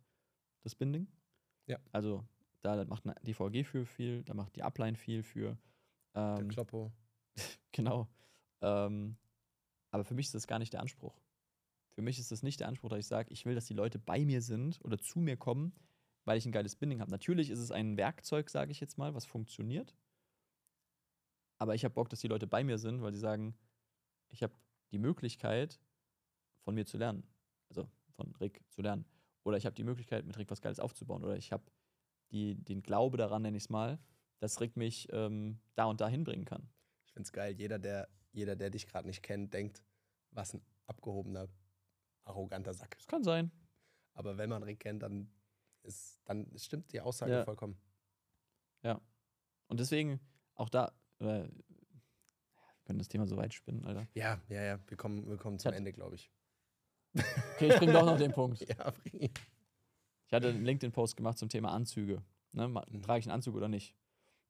das 0.64 0.76
Binding. 0.76 1.08
Ja. 1.68 1.78
Also 1.92 2.26
da 2.62 2.84
macht 2.86 3.06
eine 3.06 3.16
DVAG 3.22 3.64
für 3.66 3.86
viel, 3.86 4.24
da 4.24 4.34
macht 4.34 4.56
die 4.56 4.64
Upline 4.64 4.98
viel 4.98 5.24
für. 5.24 5.58
Der 6.16 6.38
Ähm, 6.40 6.48
Kloppo. 6.50 6.92
Genau. 7.72 8.10
Ähm, 8.62 9.16
aber 9.92 10.04
für 10.04 10.16
mich 10.16 10.26
ist 10.26 10.36
das 10.36 10.48
gar 10.48 10.60
nicht 10.60 10.74
der 10.74 10.82
Anspruch. 10.82 11.22
Für 12.00 12.04
mich 12.04 12.18
ist 12.18 12.32
das 12.32 12.44
nicht 12.44 12.62
der 12.62 12.70
Anspruch, 12.70 12.88
dass 12.88 13.00
ich 13.00 13.08
sage, 13.08 13.30
ich 13.30 13.46
will, 13.46 13.56
dass 13.56 13.66
die 13.66 13.74
Leute 13.74 14.00
bei 14.00 14.24
mir 14.24 14.42
sind 14.42 14.80
oder 14.86 14.98
zu 14.98 15.20
mir 15.20 15.36
kommen, 15.36 15.74
weil 16.24 16.38
ich 16.38 16.46
ein 16.46 16.54
geiles 16.54 16.78
Binding 16.78 17.02
habe. 17.02 17.12
Natürlich 17.12 17.50
ist 17.50 17.60
es 17.60 17.72
ein 17.72 17.98
Werkzeug, 17.98 18.50
sage 18.50 18.72
ich 18.72 18.80
jetzt 18.80 18.98
mal, 18.98 19.16
was 19.16 19.26
funktioniert. 19.26 19.94
Aber 21.58 21.76
ich 21.76 21.84
habe 21.84 21.94
Bock, 21.94 22.08
dass 22.08 22.22
die 22.22 22.30
Leute 22.30 22.48
bei 22.48 22.64
mir 22.64 22.78
sind, 22.78 23.02
weil 23.02 23.12
sie 23.12 23.20
sagen, 23.20 23.54
ich 24.30 24.44
habe 24.44 24.54
die 24.94 24.98
Möglichkeit, 24.98 25.78
von 26.62 26.74
mir 26.74 26.86
zu 26.86 26.98
lernen. 26.98 27.28
Also 27.68 27.90
von 28.16 28.34
Rick 28.40 28.64
zu 28.70 28.82
lernen. 28.82 29.04
Oder 29.44 29.58
ich 29.58 29.66
habe 29.66 29.76
die 29.76 29.84
Möglichkeit, 29.84 30.26
mit 30.26 30.38
Rick 30.38 30.50
was 30.52 30.62
Geiles 30.62 30.80
aufzubauen. 30.80 31.26
Oder 31.26 31.36
ich 31.36 31.52
habe 31.52 31.66
den 32.32 32.82
Glaube 32.82 33.18
daran, 33.18 33.42
nenne 33.42 33.58
ich 33.58 33.64
es 33.64 33.70
mal, 33.70 34.00
dass 34.38 34.62
Rick 34.62 34.78
mich 34.78 35.10
ähm, 35.12 35.60
da 35.76 35.84
und 35.84 36.00
da 36.00 36.08
hinbringen 36.08 36.46
kann. 36.46 36.70
Ich 37.08 37.12
finde 37.12 37.28
es 37.28 37.34
geil. 37.34 37.56
Jeder 37.58 37.78
der, 37.78 38.08
jeder, 38.32 38.56
der 38.56 38.70
dich 38.70 38.88
gerade 38.88 39.06
nicht 39.06 39.22
kennt, 39.22 39.54
denkt, 39.54 39.84
was 40.32 40.54
ein 40.54 40.62
abgehobener, 40.88 41.50
arroganter 42.30 42.74
Sack. 42.74 42.96
Das 42.98 43.08
kann 43.08 43.24
sein. 43.24 43.52
Aber 44.14 44.38
wenn 44.38 44.50
man 44.50 44.64
Rick 44.64 44.80
kennt, 44.82 45.04
dann, 45.04 45.30
ist, 45.84 46.22
dann 46.26 46.48
stimmt 46.58 46.92
die 46.94 47.02
Aussage 47.02 47.32
Ja. 47.34 47.44
vollkommen. 47.46 47.78
Und 49.72 49.80
deswegen 49.80 50.20
auch 50.56 50.68
da, 50.70 50.88
äh, 51.20 51.26
wir 51.44 51.50
können 52.86 52.98
das 52.98 53.08
Thema 53.08 53.28
so 53.28 53.38
weit 53.38 53.54
spinnen, 53.54 53.86
Alter. 53.86 54.08
Ja, 54.16 54.42
ja, 54.50 54.64
ja. 54.64 54.80
Wir 54.88 54.98
kommen, 54.98 55.30
wir 55.30 55.38
kommen 55.38 55.60
zum 55.60 55.74
Ende, 55.74 55.94
glaube 55.94 56.16
ich. 56.16 56.32
Okay, 57.54 57.68
ich 57.68 57.76
bringe 57.78 57.94
doch 57.94 58.04
noch 58.04 58.18
den 58.18 58.32
Punkt. 58.32 58.62
Ja, 58.68 58.90
bring- 58.90 59.30
Ich 60.26 60.34
hatte 60.34 60.50
einen 60.50 60.66
LinkedIn-Post 60.66 61.16
gemacht 61.18 61.38
zum 61.38 61.50
Thema 61.50 61.70
Anzüge. 61.72 62.24
Ne? 62.54 62.68
Mhm. 62.68 63.04
Trage 63.04 63.20
ich 63.20 63.26
einen 63.28 63.34
Anzug 63.36 63.54
oder 63.56 63.68
nicht? 63.68 63.96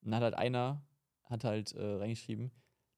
Und 0.03 0.11
dann 0.11 0.15
hat 0.21 0.23
halt 0.23 0.35
einer, 0.35 0.81
hat 1.23 1.43
halt 1.43 1.73
äh, 1.73 1.95
reingeschrieben, 1.95 2.49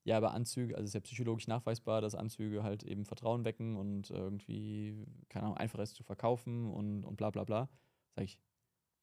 ja, 0.03 0.17
aber 0.17 0.33
Anzüge, 0.33 0.75
also 0.75 0.83
es 0.83 0.89
ist 0.91 0.93
ja 0.95 0.99
psychologisch 1.01 1.47
nachweisbar, 1.47 2.01
dass 2.01 2.15
Anzüge 2.15 2.63
halt 2.63 2.83
eben 2.83 3.05
Vertrauen 3.05 3.45
wecken 3.45 3.75
und 3.75 4.09
irgendwie, 4.09 5.05
keine 5.29 5.45
Ahnung, 5.45 5.57
einfacher 5.57 5.83
ist 5.83 5.95
zu 5.95 6.03
verkaufen 6.03 6.71
und, 6.71 7.05
und 7.05 7.17
bla 7.17 7.29
bla 7.29 7.43
bla. 7.43 7.69
Sag 8.15 8.25
ich, 8.25 8.39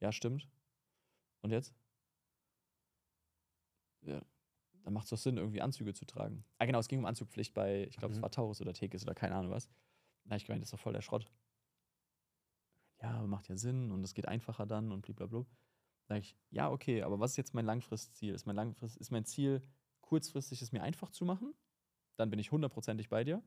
ja, 0.01 0.13
stimmt. 0.13 0.49
Und 1.43 1.51
jetzt? 1.51 1.75
Ja, 4.03 4.21
dann 4.85 4.93
macht 4.93 5.05
es 5.05 5.11
doch 5.11 5.19
Sinn, 5.19 5.37
irgendwie 5.37 5.61
Anzüge 5.61 5.93
zu 5.95 6.05
tragen. 6.05 6.45
Ah, 6.59 6.65
genau, 6.67 6.79
es 6.79 6.89
ging 6.89 6.99
um 7.01 7.07
Anzugpflicht 7.07 7.55
bei, 7.55 7.85
ich 7.89 7.97
glaube, 7.97 8.13
es 8.13 8.19
Mhm. 8.19 8.23
war 8.23 8.31
Taurus 8.31 8.61
oder 8.61 8.73
Tekis 8.73 9.03
oder 9.05 9.15
keine 9.15 9.35
Ahnung 9.35 9.53
was. 9.53 9.69
Da 10.25 10.31
habe 10.31 10.37
ich 10.39 10.47
gemeint, 10.47 10.63
das 10.63 10.69
ist 10.69 10.73
doch 10.75 10.81
voll 10.81 10.93
der 10.93 11.03
Schrott. 11.03 11.31
Ja, 13.01 13.25
macht 13.27 13.49
ja 13.49 13.57
Sinn 13.57 13.93
und 13.93 14.03
es 14.03 14.15
geht 14.15 14.27
einfacher 14.27 14.67
dann 14.67 14.91
und 14.93 15.03
blablabla. 15.03 15.47
Sag 16.09 16.19
ich, 16.21 16.37
ja, 16.51 16.71
okay, 16.71 17.03
aber 17.03 17.21
was 17.21 17.33
ist 17.33 17.37
jetzt 17.37 17.55
mein 17.55 17.67
Langfristziel? 17.67 18.35
Ist 18.35 18.47
mein, 18.47 18.57
Langfrist, 18.57 18.97
ist 18.97 19.11
mein 19.11 19.25
Ziel, 19.25 19.63
kurzfristig 20.09 20.63
es 20.63 20.73
mir 20.73 20.83
einfach 20.83 21.11
zu 21.11 21.25
machen? 21.27 21.55
Dann 22.17 22.31
bin 22.31 22.39
ich 22.39 22.51
hundertprozentig 22.51 23.09
bei 23.11 23.25
dir. 23.25 23.43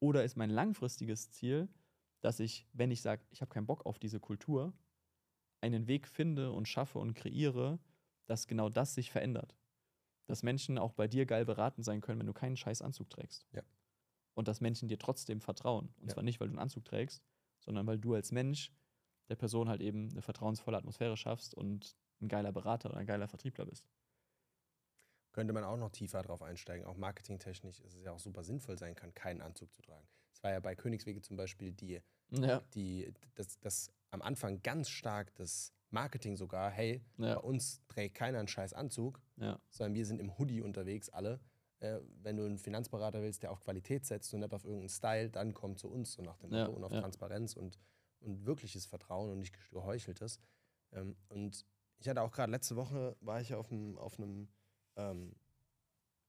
Oder 0.00 0.24
ist 0.24 0.36
mein 0.36 0.50
langfristiges 0.50 1.30
Ziel, 1.30 1.68
dass 2.20 2.40
ich, 2.40 2.66
wenn 2.72 2.90
ich 2.90 3.00
sage, 3.00 3.22
ich 3.30 3.40
habe 3.40 3.50
keinen 3.50 3.66
Bock 3.66 3.86
auf 3.86 3.98
diese 3.98 4.18
Kultur, 4.18 4.72
einen 5.60 5.86
Weg 5.86 6.08
finde 6.08 6.52
und 6.52 6.66
schaffe 6.66 6.98
und 6.98 7.14
kreiere, 7.14 7.78
dass 8.26 8.46
genau 8.46 8.68
das 8.68 8.94
sich 8.94 9.10
verändert. 9.10 9.56
Dass 10.26 10.42
Menschen 10.42 10.78
auch 10.78 10.92
bei 10.92 11.06
dir 11.06 11.26
geil 11.26 11.44
beraten 11.44 11.82
sein 11.82 12.00
können, 12.00 12.18
wenn 12.18 12.26
du 12.26 12.32
keinen 12.32 12.56
scheiß 12.56 12.82
Anzug 12.82 13.08
trägst. 13.10 13.46
Ja. 13.52 13.62
Und 14.34 14.48
dass 14.48 14.60
Menschen 14.60 14.88
dir 14.88 14.98
trotzdem 14.98 15.40
vertrauen. 15.40 15.94
Und 16.00 16.08
Ja. 16.08 16.14
zwar 16.14 16.24
nicht, 16.24 16.40
weil 16.40 16.48
du 16.48 16.52
einen 16.52 16.60
Anzug 16.62 16.84
trägst, 16.84 17.22
sondern 17.60 17.86
weil 17.86 17.98
du 17.98 18.14
als 18.14 18.32
Mensch 18.32 18.72
der 19.28 19.36
Person 19.36 19.68
halt 19.68 19.80
eben 19.80 20.10
eine 20.10 20.22
vertrauensvolle 20.22 20.76
Atmosphäre 20.76 21.16
schaffst 21.16 21.54
und 21.54 21.96
ein 22.20 22.28
geiler 22.28 22.52
Berater 22.52 22.90
oder 22.90 22.98
ein 22.98 23.06
geiler 23.06 23.28
Vertriebler 23.28 23.66
bist. 23.66 23.86
Könnte 25.32 25.52
man 25.52 25.64
auch 25.64 25.76
noch 25.76 25.90
tiefer 25.90 26.22
drauf 26.22 26.42
einsteigen. 26.42 26.86
Auch 26.86 26.96
marketingtechnisch 26.96 27.80
ist 27.80 27.94
es 27.94 28.02
ja 28.02 28.12
auch 28.12 28.18
super 28.18 28.42
sinnvoll 28.42 28.76
sein 28.78 28.94
kann, 28.94 29.14
keinen 29.14 29.40
Anzug 29.42 29.72
zu 29.72 29.82
tragen. 29.82 30.06
Es 30.32 30.42
war 30.42 30.50
ja 30.50 30.60
bei 30.60 30.74
Königswege 30.74 31.20
zum 31.22 31.36
Beispiel 31.36 31.72
die, 31.72 32.00
Ja. 32.30 32.60
die, 32.74 33.12
das, 33.34 33.58
das 33.60 33.92
am 34.10 34.22
Anfang 34.22 34.62
ganz 34.62 34.88
stark 34.88 35.34
das 35.36 35.72
Marketing 35.90 36.36
sogar, 36.36 36.70
hey, 36.70 37.04
Ja. 37.18 37.34
bei 37.34 37.40
uns 37.40 37.80
trägt 37.88 38.14
keiner 38.16 38.38
einen 38.38 38.48
scheiß 38.48 38.72
Anzug, 38.72 39.20
Ja. 39.36 39.60
sondern 39.70 39.94
wir 39.94 40.06
sind 40.06 40.20
im 40.20 40.36
Hoodie 40.38 40.62
unterwegs, 40.62 41.08
alle. 41.10 41.40
Äh, 41.78 42.00
wenn 42.22 42.36
du 42.36 42.44
einen 42.44 42.58
Finanzberater 42.58 43.22
willst, 43.22 43.42
der 43.42 43.50
auf 43.52 43.60
Qualität 43.60 44.04
setzt 44.04 44.34
und 44.34 44.40
nicht 44.40 44.52
auf 44.52 44.64
irgendeinen 44.64 44.88
Style, 44.90 45.30
dann 45.30 45.54
komm 45.54 45.76
zu 45.76 45.88
uns, 45.88 46.12
so 46.12 46.22
nach 46.22 46.36
dem 46.38 46.50
Motto, 46.50 46.72
und 46.72 46.84
auf. 46.84 46.92
Transparenz 46.92 47.54
und, 47.56 47.78
und 48.20 48.44
wirkliches 48.46 48.84
Vertrauen 48.86 49.30
und 49.30 49.38
nicht 49.38 49.54
geheucheltes. 49.70 50.40
Ähm, 50.92 51.16
und 51.28 51.64
ich 51.98 52.08
hatte 52.08 52.20
auch 52.22 52.32
gerade 52.32 52.50
letzte 52.52 52.76
Woche, 52.76 53.16
war 53.20 53.40
ich 53.40 53.54
auf 53.54 53.70
einem, 53.72 53.96
auf 53.98 54.18
einem, 54.18 54.48
ähm, 54.96 55.34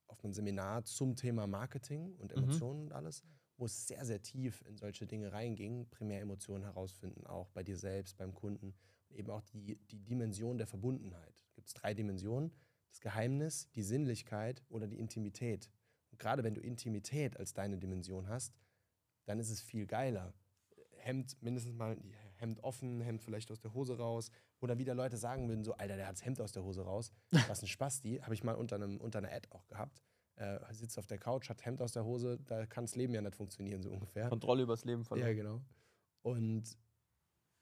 auf 0.07 0.23
einem 0.23 0.33
Seminar 0.33 0.83
zum 0.83 1.15
Thema 1.15 1.47
Marketing 1.47 2.15
und 2.15 2.35
Mhm. 2.35 2.43
Emotionen 2.43 2.81
und 2.83 2.93
alles, 2.93 3.23
wo 3.57 3.65
es 3.65 3.87
sehr, 3.87 4.05
sehr 4.05 4.21
tief 4.21 4.63
in 4.67 4.77
solche 4.77 5.05
Dinge 5.07 5.31
reinging, 5.31 5.87
primär 5.89 6.21
Emotionen 6.21 6.63
herausfinden, 6.63 7.25
auch 7.27 7.49
bei 7.51 7.63
dir 7.63 7.77
selbst, 7.77 8.17
beim 8.17 8.33
Kunden 8.33 8.73
und 9.09 9.17
eben 9.17 9.29
auch 9.29 9.41
die, 9.41 9.75
die 9.75 9.99
Dimension 9.99 10.57
der 10.57 10.67
Verbundenheit. 10.67 11.43
Gibt 11.53 11.67
es 11.67 11.73
drei 11.73 11.93
Dimensionen, 11.93 12.51
das 12.89 12.99
Geheimnis, 12.99 13.69
die 13.71 13.83
Sinnlichkeit 13.83 14.63
oder 14.69 14.87
die 14.87 14.99
Intimität. 14.99 15.69
Und 16.11 16.19
gerade 16.19 16.43
wenn 16.43 16.55
du 16.55 16.61
Intimität 16.61 17.37
als 17.37 17.53
deine 17.53 17.77
Dimension 17.77 18.27
hast, 18.27 18.53
dann 19.25 19.39
ist 19.39 19.49
es 19.49 19.61
viel 19.61 19.85
geiler. 19.85 20.33
Hemd 20.97 21.41
mindestens 21.41 21.73
mal 21.73 21.97
Hemd 22.41 22.63
offen, 22.63 23.01
Hemd 23.01 23.21
vielleicht 23.21 23.51
aus 23.51 23.59
der 23.59 23.73
Hose 23.73 23.97
raus. 23.97 24.31
Oder 24.59 24.77
wieder 24.77 24.93
Leute 24.93 25.17
sagen 25.17 25.47
würden, 25.47 25.63
so, 25.63 25.73
Alter, 25.73 25.95
der 25.95 26.07
hat 26.07 26.13
das 26.13 26.25
Hemd 26.25 26.41
aus 26.41 26.51
der 26.51 26.63
Hose 26.63 26.81
raus. 26.81 27.11
Was 27.47 27.61
ein 27.61 27.67
Spasti. 27.67 28.19
Habe 28.21 28.33
ich 28.33 28.43
mal 28.43 28.55
unter, 28.55 28.75
einem, 28.75 28.97
unter 28.97 29.19
einer 29.19 29.31
Ad 29.31 29.47
auch 29.51 29.67
gehabt. 29.67 30.01
Äh, 30.35 30.59
sitzt 30.71 30.97
auf 30.97 31.07
der 31.07 31.19
Couch, 31.19 31.49
hat 31.49 31.65
Hemd 31.65 31.81
aus 31.81 31.91
der 31.91 32.03
Hose, 32.03 32.39
da 32.45 32.65
kann 32.65 32.85
das 32.85 32.95
Leben 32.95 33.13
ja 33.13 33.21
nicht 33.21 33.35
funktionieren, 33.35 33.83
so 33.83 33.91
ungefähr. 33.91 34.27
Kontrolle 34.29 34.63
übers 34.63 34.85
Leben 34.85 35.03
verloren. 35.03 35.27
Ja, 35.27 35.33
genau. 35.33 35.61
Und 36.23 36.77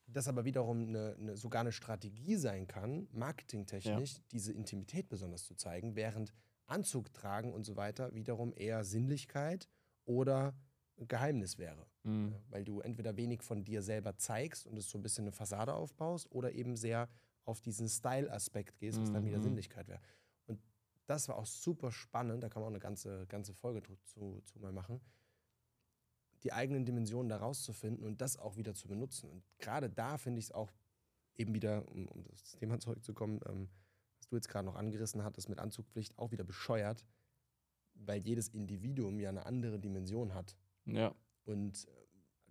das 0.08 0.28
aber 0.28 0.46
wiederum 0.46 0.88
eine, 0.88 1.16
eine, 1.20 1.38
sogar 1.38 1.62
eine 1.62 1.72
Strategie 1.72 2.36
sein 2.36 2.68
kann, 2.68 3.08
marketingtechnisch, 3.12 4.22
diese 4.32 4.54
Intimität 4.54 5.10
besonders 5.10 5.44
zu 5.44 5.56
zeigen, 5.56 5.96
während 5.96 6.34
Anzug 6.68 7.14
tragen 7.14 7.54
und 7.54 7.64
so 7.64 7.76
weiter 7.76 8.14
wiederum 8.14 8.54
eher 8.56 8.84
Sinnlichkeit 8.84 9.68
oder 10.06 10.56
Geheimnis 10.98 11.58
wäre. 11.58 11.86
Mhm. 12.10 12.32
Ja, 12.32 12.42
weil 12.50 12.64
du 12.64 12.80
entweder 12.82 13.16
wenig 13.18 13.42
von 13.44 13.64
dir 13.64 13.82
selber 13.82 14.18
zeigst 14.18 14.66
und 14.68 14.78
es 14.78 14.90
so 14.90 14.98
ein 14.98 15.02
bisschen 15.04 15.24
eine 15.26 15.32
Fassade 15.32 15.74
aufbaust 15.74 16.32
oder 16.32 16.52
eben 16.54 16.76
sehr 16.76 17.08
auf 17.46 17.62
diesen 17.62 17.88
Style-Aspekt 17.90 18.78
gehst, 18.80 19.00
was 19.02 19.12
dann 19.12 19.26
wieder 19.26 19.38
Mhm. 19.40 19.44
Sinnlichkeit 19.44 19.88
wäre. 19.88 20.02
Und 20.46 20.60
das 21.08 21.28
war 21.28 21.38
auch 21.38 21.46
super 21.46 21.92
spannend, 21.92 22.44
da 22.44 22.50
kann 22.50 22.62
man 22.62 22.68
auch 22.68 22.74
eine 22.74 22.80
ganze, 22.80 23.26
ganze 23.28 23.54
Folge 23.54 23.82
zu, 24.04 24.42
zu, 24.46 24.60
mal 24.60 24.72
machen, 24.72 25.02
die 26.44 26.54
eigenen 26.54 26.86
Dimensionen 26.86 27.30
da 27.30 27.38
rauszufinden 27.38 28.06
und 28.06 28.22
das 28.22 28.38
auch 28.38 28.56
wieder 28.56 28.74
zu 28.74 28.88
benutzen. 28.88 29.30
Und 29.30 29.44
gerade 29.58 29.90
da 29.90 30.18
finde 30.18 30.40
ich 30.40 30.46
es 30.46 30.52
auch 30.52 30.72
eben 31.36 31.54
wieder, 31.54 31.88
um, 31.90 32.08
um 32.08 32.24
das 32.26 32.52
Thema 32.58 32.80
zurückzukommen, 32.80 33.40
ähm, 33.48 33.70
was 34.18 34.28
du 34.28 34.36
jetzt 34.36 34.48
gerade 34.50 34.66
noch 34.66 34.76
angerissen 34.76 35.24
hattest 35.24 35.50
mit 35.50 35.60
Anzugpflicht, 35.60 36.18
auch 36.18 36.32
wieder 36.32 36.44
bescheuert, 36.44 37.06
weil 37.94 38.22
jedes 38.22 38.48
Individuum 38.50 39.20
ja 39.20 39.30
eine 39.30 39.46
andere 39.46 39.80
Dimension 39.80 40.34
hat 40.34 40.56
Ja. 40.86 41.14
und 41.46 41.88
äh, 41.88 41.99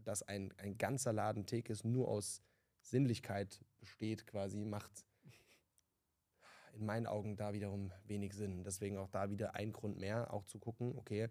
dass 0.04 0.22
ein, 0.22 0.52
ein 0.58 0.78
ganzer 0.78 1.12
Laden 1.12 1.46
Tekis 1.46 1.84
nur 1.84 2.08
aus 2.08 2.42
Sinnlichkeit 2.80 3.64
besteht, 3.78 4.26
quasi, 4.26 4.64
macht 4.64 5.06
in 6.72 6.86
meinen 6.86 7.06
Augen 7.06 7.36
da 7.36 7.52
wiederum 7.52 7.92
wenig 8.04 8.34
Sinn. 8.34 8.62
Deswegen 8.64 8.98
auch 8.98 9.08
da 9.08 9.30
wieder 9.30 9.54
ein 9.54 9.72
Grund 9.72 9.98
mehr, 9.98 10.32
auch 10.32 10.44
zu 10.44 10.58
gucken, 10.58 10.96
okay, 10.96 11.28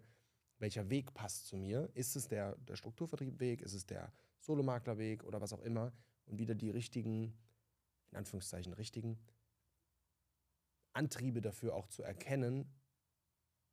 welcher 0.58 0.90
Weg 0.90 1.14
passt 1.14 1.46
zu 1.46 1.56
mir? 1.56 1.88
Ist 1.94 2.16
es 2.16 2.28
der, 2.28 2.56
der 2.56 2.76
Strukturvertriebweg? 2.76 3.62
Ist 3.62 3.74
es 3.74 3.86
der 3.86 4.12
Solomaklerweg 4.40 5.24
oder 5.24 5.40
was 5.40 5.52
auch 5.52 5.62
immer? 5.62 5.92
Und 6.26 6.38
wieder 6.38 6.54
die 6.54 6.70
richtigen, 6.70 7.32
in 8.10 8.18
Anführungszeichen 8.18 8.72
richtigen, 8.72 9.18
Antriebe 10.92 11.40
dafür 11.40 11.74
auch 11.74 11.86
zu 11.86 12.02
erkennen, 12.02 12.70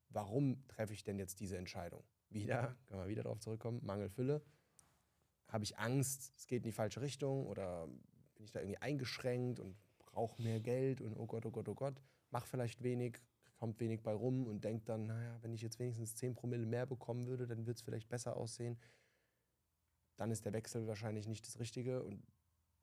warum 0.09 0.65
treffe 0.67 0.93
ich 0.93 1.03
denn 1.03 1.17
jetzt 1.17 1.39
diese 1.39 1.57
Entscheidung? 1.57 2.03
Wieder, 2.29 2.75
können 2.85 3.01
wir 3.01 3.07
wieder 3.07 3.23
darauf 3.23 3.39
zurückkommen, 3.39 3.83
Mangelfülle. 3.83 4.43
Habe 5.47 5.63
ich 5.63 5.77
Angst, 5.77 6.33
es 6.35 6.47
geht 6.47 6.63
in 6.63 6.69
die 6.69 6.71
falsche 6.71 7.01
Richtung 7.01 7.45
oder 7.47 7.87
bin 8.35 8.45
ich 8.45 8.51
da 8.51 8.59
irgendwie 8.59 8.77
eingeschränkt 8.79 9.59
und 9.59 9.75
brauche 9.97 10.41
mehr 10.41 10.59
Geld 10.59 11.01
und 11.01 11.15
oh 11.17 11.25
Gott, 11.25 11.45
oh 11.45 11.51
Gott, 11.51 11.67
oh 11.69 11.75
Gott, 11.75 12.01
mach 12.31 12.45
vielleicht 12.45 12.83
wenig, 12.83 13.21
kommt 13.55 13.79
wenig 13.79 14.01
bei 14.01 14.13
rum 14.13 14.47
und 14.47 14.63
denkt 14.63 14.89
dann, 14.89 15.05
naja, 15.05 15.37
wenn 15.41 15.53
ich 15.53 15.61
jetzt 15.61 15.79
wenigstens 15.79 16.15
10 16.15 16.35
Promille 16.35 16.65
mehr 16.65 16.85
bekommen 16.85 17.27
würde, 17.27 17.47
dann 17.47 17.65
wird 17.65 17.77
es 17.77 17.83
vielleicht 17.83 18.09
besser 18.09 18.35
aussehen. 18.35 18.77
Dann 20.17 20.31
ist 20.31 20.45
der 20.45 20.53
Wechsel 20.53 20.87
wahrscheinlich 20.87 21.27
nicht 21.27 21.45
das 21.45 21.59
Richtige 21.59 22.03
und 22.03 22.25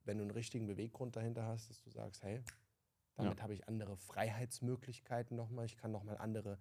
wenn 0.05 0.18
du 0.18 0.25
einen 0.25 0.33
richtigen 0.33 0.66
Beweggrund 0.66 1.16
dahinter 1.16 1.46
hast, 1.46 1.70
dass 1.70 1.81
du 1.83 1.90
sagst, 1.90 2.22
hey, 2.22 2.42
damit 3.14 3.42
habe 3.42 3.55
ich 3.55 3.68
andere 3.68 3.96
Freiheitsmöglichkeiten 3.96 5.37
nochmal, 5.37 5.66
ich 5.66 5.77
kann 5.77 5.92
nochmal 5.92 6.18
andere 6.18 6.59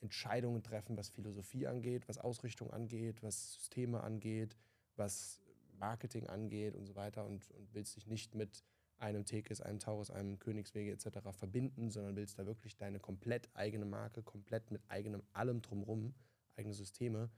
Entscheidungen 0.00 0.62
treffen, 0.62 0.96
was 0.96 1.10
Philosophie 1.10 1.66
angeht, 1.66 2.08
was 2.08 2.18
Ausrichtung 2.18 2.70
angeht, 2.70 3.22
was 3.22 3.54
Systeme 3.54 4.02
angeht, 4.02 4.56
was 4.98 5.40
Marketing 5.78 6.26
angeht 6.26 6.74
und 6.74 6.86
so 6.86 6.94
weiter 6.94 7.24
und, 7.24 7.50
und 7.52 7.72
willst 7.74 7.96
dich 7.96 8.06
nicht 8.06 8.34
mit 8.34 8.64
einem 8.98 9.24
Tekis, 9.24 9.60
einem 9.60 9.78
Taurus, 9.78 10.10
einem 10.10 10.38
Königswege 10.38 10.90
etc. 10.90 11.20
verbinden, 11.30 11.90
sondern 11.90 12.16
willst 12.16 12.38
da 12.38 12.46
wirklich 12.46 12.76
deine 12.76 12.98
komplett 12.98 13.48
eigene 13.54 13.84
Marke, 13.84 14.22
komplett 14.22 14.70
mit 14.70 14.82
eigenem 14.88 15.22
allem 15.32 15.62
drumrum, 15.62 16.14
eigene 16.56 16.74
Systeme 16.74 17.30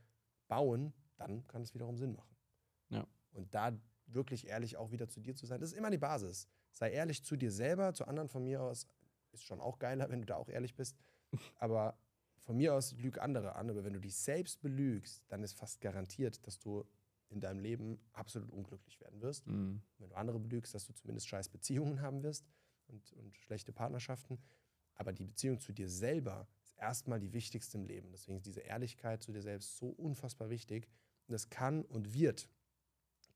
bauen, 0.49 0.95
dann 1.17 1.47
kann 1.47 1.63
es 1.63 1.75
wiederum 1.75 1.99
Sinn 1.99 2.15
machen. 2.15 2.35
Ja. 2.89 3.07
Und 3.33 3.55
da 3.55 3.79
wirklich 4.07 4.49
ehrlich 4.49 4.77
auch 4.77 4.91
wieder 4.91 5.09
zu 5.09 5.21
dir 5.21 5.37
zu 5.37 5.47
sein, 5.47 5.61
das 5.61 5.73
ist 5.73 5.79
immer 5.79 5.91
die 5.91 5.99
Basis. 5.99 6.49
Sei 6.73 6.91
ehrlich 6.91 7.25
zu 7.25 7.37
dir 7.37 7.53
selber, 7.53 7.93
zu 7.93 8.07
anderen 8.07 8.29
von 8.29 8.43
mir 8.43 8.63
aus 8.63 8.87
ist 9.33 9.45
schon 9.45 9.61
auch 9.61 9.79
geiler, 9.79 10.11
wenn 10.11 10.21
du 10.21 10.27
da 10.27 10.37
auch 10.37 10.49
ehrlich 10.49 10.75
bist. 10.75 10.97
Aber 11.57 11.97
von 12.39 12.57
mir 12.57 12.75
aus 12.75 12.93
lüg 12.95 13.19
andere 13.19 13.55
an. 13.55 13.71
Aber 13.71 13.85
wenn 13.85 13.93
du 13.93 14.01
dich 14.01 14.17
selbst 14.17 14.61
belügst, 14.61 15.23
dann 15.29 15.43
ist 15.43 15.55
fast 15.55 15.81
garantiert, 15.81 16.45
dass 16.47 16.59
du 16.59 16.85
in 17.31 17.41
deinem 17.41 17.61
Leben 17.61 17.99
absolut 18.13 18.51
unglücklich 18.51 19.01
werden 19.01 19.21
wirst. 19.23 19.47
Mhm. 19.47 19.81
Wenn 19.99 20.09
du 20.11 20.15
andere 20.17 20.39
belügst, 20.39 20.75
dass 20.75 20.87
du 20.87 20.93
zumindest 20.93 21.29
scheiß 21.29 21.49
Beziehungen 21.49 22.03
haben 22.03 22.23
wirst 22.23 22.45
und, 22.89 23.13
und 23.15 23.37
schlechte 23.39 23.73
Partnerschaften. 23.73 24.39
Aber 24.95 25.13
die 25.13 25.25
Beziehung 25.25 25.61
zu 25.61 25.73
dir 25.73 25.89
selber 25.89 26.47
ist 26.63 26.77
erstmal 26.77 27.21
die 27.21 27.33
wichtigste 27.33 27.79
im 27.79 27.87
Leben. 27.87 28.11
Deswegen 28.11 28.39
ist 28.39 28.47
diese 28.47 28.61
Ehrlichkeit 28.61 29.23
zu 29.23 29.33
dir 29.33 29.43
selbst 29.43 29.79
so 29.79 29.89
unfassbar 29.89 30.51
wichtig. 30.51 30.89
Und 31.27 31.33
das 31.33 31.49
kann 31.49 31.85
und 31.85 32.13
wird, 32.13 32.49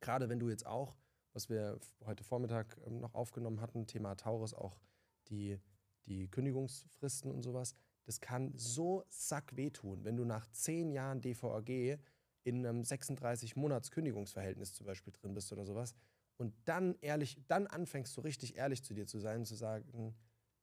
gerade 0.01 0.29
wenn 0.29 0.41
du 0.41 0.51
jetzt 0.51 0.67
auch, 0.67 0.97
was 1.33 1.49
wir 1.49 1.79
heute 2.05 2.25
Vormittag 2.25 2.77
ähm, 2.87 2.99
noch 2.99 3.15
aufgenommen 3.15 3.61
hatten, 3.61 3.87
Thema 3.87 4.17
Taurus, 4.17 4.55
auch 4.55 4.81
die, 5.29 5.59
die 6.07 6.29
Kündigungsfristen 6.29 7.31
und 7.31 7.43
sowas, 7.43 7.75
das 8.05 8.21
kann 8.21 8.53
so 8.57 9.05
sack 9.09 9.57
wehtun, 9.57 10.05
wenn 10.05 10.17
du 10.17 10.25
nach 10.25 10.47
zehn 10.51 10.91
Jahren 10.91 11.23
DVAG 11.23 11.99
in 12.45 12.67
einem 12.67 12.83
36-Monats-Kündigungsverhältnis 12.83 14.75
zum 14.75 14.87
Beispiel 14.87 15.13
drin 15.13 15.35
bist 15.35 15.53
oder 15.53 15.65
sowas 15.65 15.95
und 16.37 16.55
dann 16.65 16.97
ehrlich, 17.01 17.41
dann 17.49 17.67
anfängst 17.67 18.13
so 18.13 18.21
richtig 18.21 18.57
ehrlich 18.57 18.83
zu 18.85 18.95
dir 18.95 19.07
zu 19.07 19.19
sein 19.19 19.41
und 19.41 19.47
zu 19.47 19.55
sagen, 19.55 20.15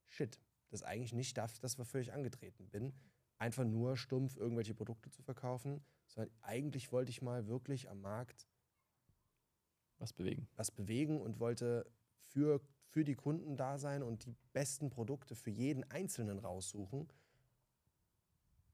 shit, 0.08 0.38
das 0.70 0.80
ist 0.80 0.86
eigentlich 0.86 1.12
nicht 1.12 1.36
das, 1.36 1.60
das 1.60 1.78
wofür 1.78 2.00
ich 2.00 2.12
angetreten 2.12 2.68
bin. 2.68 2.92
einfach 3.38 3.64
nur 3.64 3.96
stumpf 3.96 4.36
irgendwelche 4.36 4.74
Produkte 4.74 5.10
zu 5.10 5.20
verkaufen, 5.22 5.84
sondern 6.06 6.32
eigentlich 6.42 6.92
wollte 6.92 7.10
ich 7.10 7.22
mal 7.22 7.48
wirklich 7.48 7.90
am 7.90 8.00
Markt 8.00 8.46
Was 9.98 10.12
bewegen. 10.12 10.48
was 10.54 10.70
bewegen 10.70 11.20
und 11.20 11.40
wollte 11.40 11.90
für, 12.20 12.60
für 12.90 13.02
die 13.02 13.16
Kunden 13.16 13.56
da 13.56 13.78
sein 13.78 14.04
und 14.04 14.24
die 14.26 14.36
besten 14.52 14.90
Produkte 14.90 15.34
für 15.34 15.50
jeden 15.50 15.82
Einzelnen 15.90 16.38
raussuchen. 16.38 17.08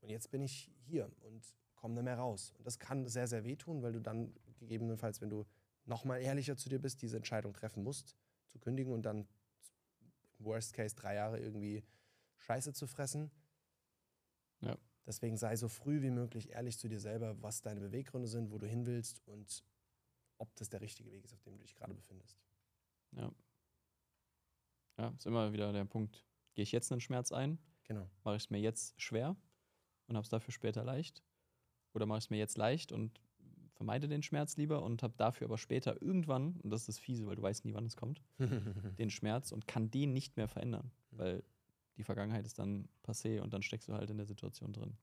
Und 0.01 0.11
jetzt 0.11 0.31
bin 0.31 0.43
ich 0.43 0.71
hier 0.85 1.11
und 1.21 1.55
komme 1.79 1.95
da 1.95 2.03
mehr 2.03 2.19
raus. 2.19 2.53
Und 2.59 2.67
das 2.67 2.79
kann 2.79 3.07
sehr, 3.07 3.27
sehr 3.27 3.45
wehtun, 3.45 3.83
weil 3.83 3.93
du 3.93 4.01
dann 4.01 4.35
gegebenenfalls, 4.59 5.21
wenn 5.21 5.31
du 5.31 5.47
nochmal 5.85 6.21
ehrlicher 6.21 6.57
zu 6.57 6.69
dir 6.69 6.81
bist, 6.81 7.03
diese 7.03 7.17
Entscheidung 7.17 7.55
treffen 7.55 7.83
musst, 7.83 8.17
zu 8.49 8.59
kündigen 8.59 8.93
und 8.93 9.03
dann 9.03 9.27
worst 10.39 10.75
case 10.75 10.95
drei 10.95 11.15
Jahre 11.15 11.39
irgendwie 11.39 11.85
Scheiße 12.37 12.73
zu 12.73 12.87
fressen. 12.87 13.31
Ja. 14.61 14.77
Deswegen 15.07 15.37
sei 15.37 15.57
so 15.57 15.69
früh 15.69 16.03
wie 16.03 16.11
möglich 16.11 16.51
ehrlich 16.51 16.79
zu 16.79 16.89
dir 16.89 17.01
selber, 17.01 17.41
was 17.43 17.63
deine 17.63 17.81
Beweggründe 17.81 18.29
sind, 18.29 18.51
wo 18.51 18.59
du 18.59 18.67
hin 18.67 18.87
willst 18.87 19.27
und 19.27 19.65
ob 20.39 20.55
das 20.57 20.69
der 20.69 20.81
richtige 20.81 21.11
Weg 21.13 21.25
ist, 21.25 21.33
auf 21.33 21.43
dem 21.43 21.57
du 21.57 21.63
dich 21.63 21.75
gerade 21.75 21.95
befindest. 21.95 22.39
Ja. 23.13 23.33
Ja, 24.99 25.09
ist 25.17 25.27
immer 25.27 25.53
wieder 25.53 25.73
der 25.73 25.85
Punkt. 25.85 26.27
Gehe 26.55 26.65
ich 26.65 26.73
jetzt 26.73 26.91
einen 26.91 27.01
Schmerz 27.01 27.33
ein? 27.33 27.59
Genau. 27.85 28.11
Mache 28.25 28.37
ich 28.37 28.45
es 28.45 28.51
mir 28.51 28.61
jetzt 28.61 29.01
schwer 29.01 29.37
und 30.07 30.17
habe 30.17 30.25
es 30.25 30.29
dafür 30.29 30.53
später 30.53 30.85
leicht? 30.85 31.23
Oder 31.95 32.07
mache 32.07 32.19
ich 32.19 32.25
es 32.25 32.31
mir 32.31 32.39
jetzt 32.39 32.59
leicht 32.59 32.93
und 32.93 33.21
vermeide 33.73 34.09
den 34.09 34.23
Schmerz 34.23 34.57
lieber 34.57 34.83
und 34.83 35.03
habe 35.03 35.15
dafür 35.17 35.47
aber 35.47 35.59
später 35.59 36.03
irgendwann, 36.03 36.57
und 36.63 36.71
das 36.71 36.83
ist 36.83 36.89
das 36.89 36.99
Fiese, 36.99 37.27
weil 37.27 37.37
du 37.37 37.43
weißt 37.43 37.65
nie, 37.65 37.75
wann 37.75 37.87
es 37.87 37.97
kommt, 37.97 38.23
den 38.99 39.11
Schmerz 39.11 39.53
und 39.53 39.67
kann 39.67 39.91
den 39.91 40.13
nicht 40.13 40.37
mehr 40.37 40.49
verändern, 40.49 40.91
weil 41.11 41.45
die 41.97 42.05
Vergangenheit 42.05 42.47
ist 42.47 42.59
dann 42.59 42.89
passé 43.05 43.41
und 43.41 43.53
dann 43.53 43.63
steckst 43.63 43.89
du 43.89 43.95
halt 43.95 44.11
in 44.11 44.17
der 44.17 44.27
Situation 44.27 44.73
drin. 44.73 44.97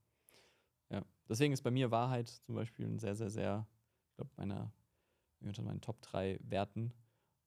Ja, 0.89 1.04
deswegen 1.28 1.54
ist 1.54 1.62
bei 1.62 1.71
mir 1.71 1.91
Wahrheit 1.91 2.30
zum 2.30 2.56
Beispiel 2.56 2.86
ein 2.86 3.00
sehr, 3.00 3.15
sehr, 3.15 3.30
sehr, 3.30 3.67
ich 4.10 4.15
glaube, 4.15 4.32
meiner, 4.38 4.71
unter 5.41 5.62
meinen 5.62 5.82
Top 5.82 6.02
3 6.02 6.39
Werten. 6.43 6.93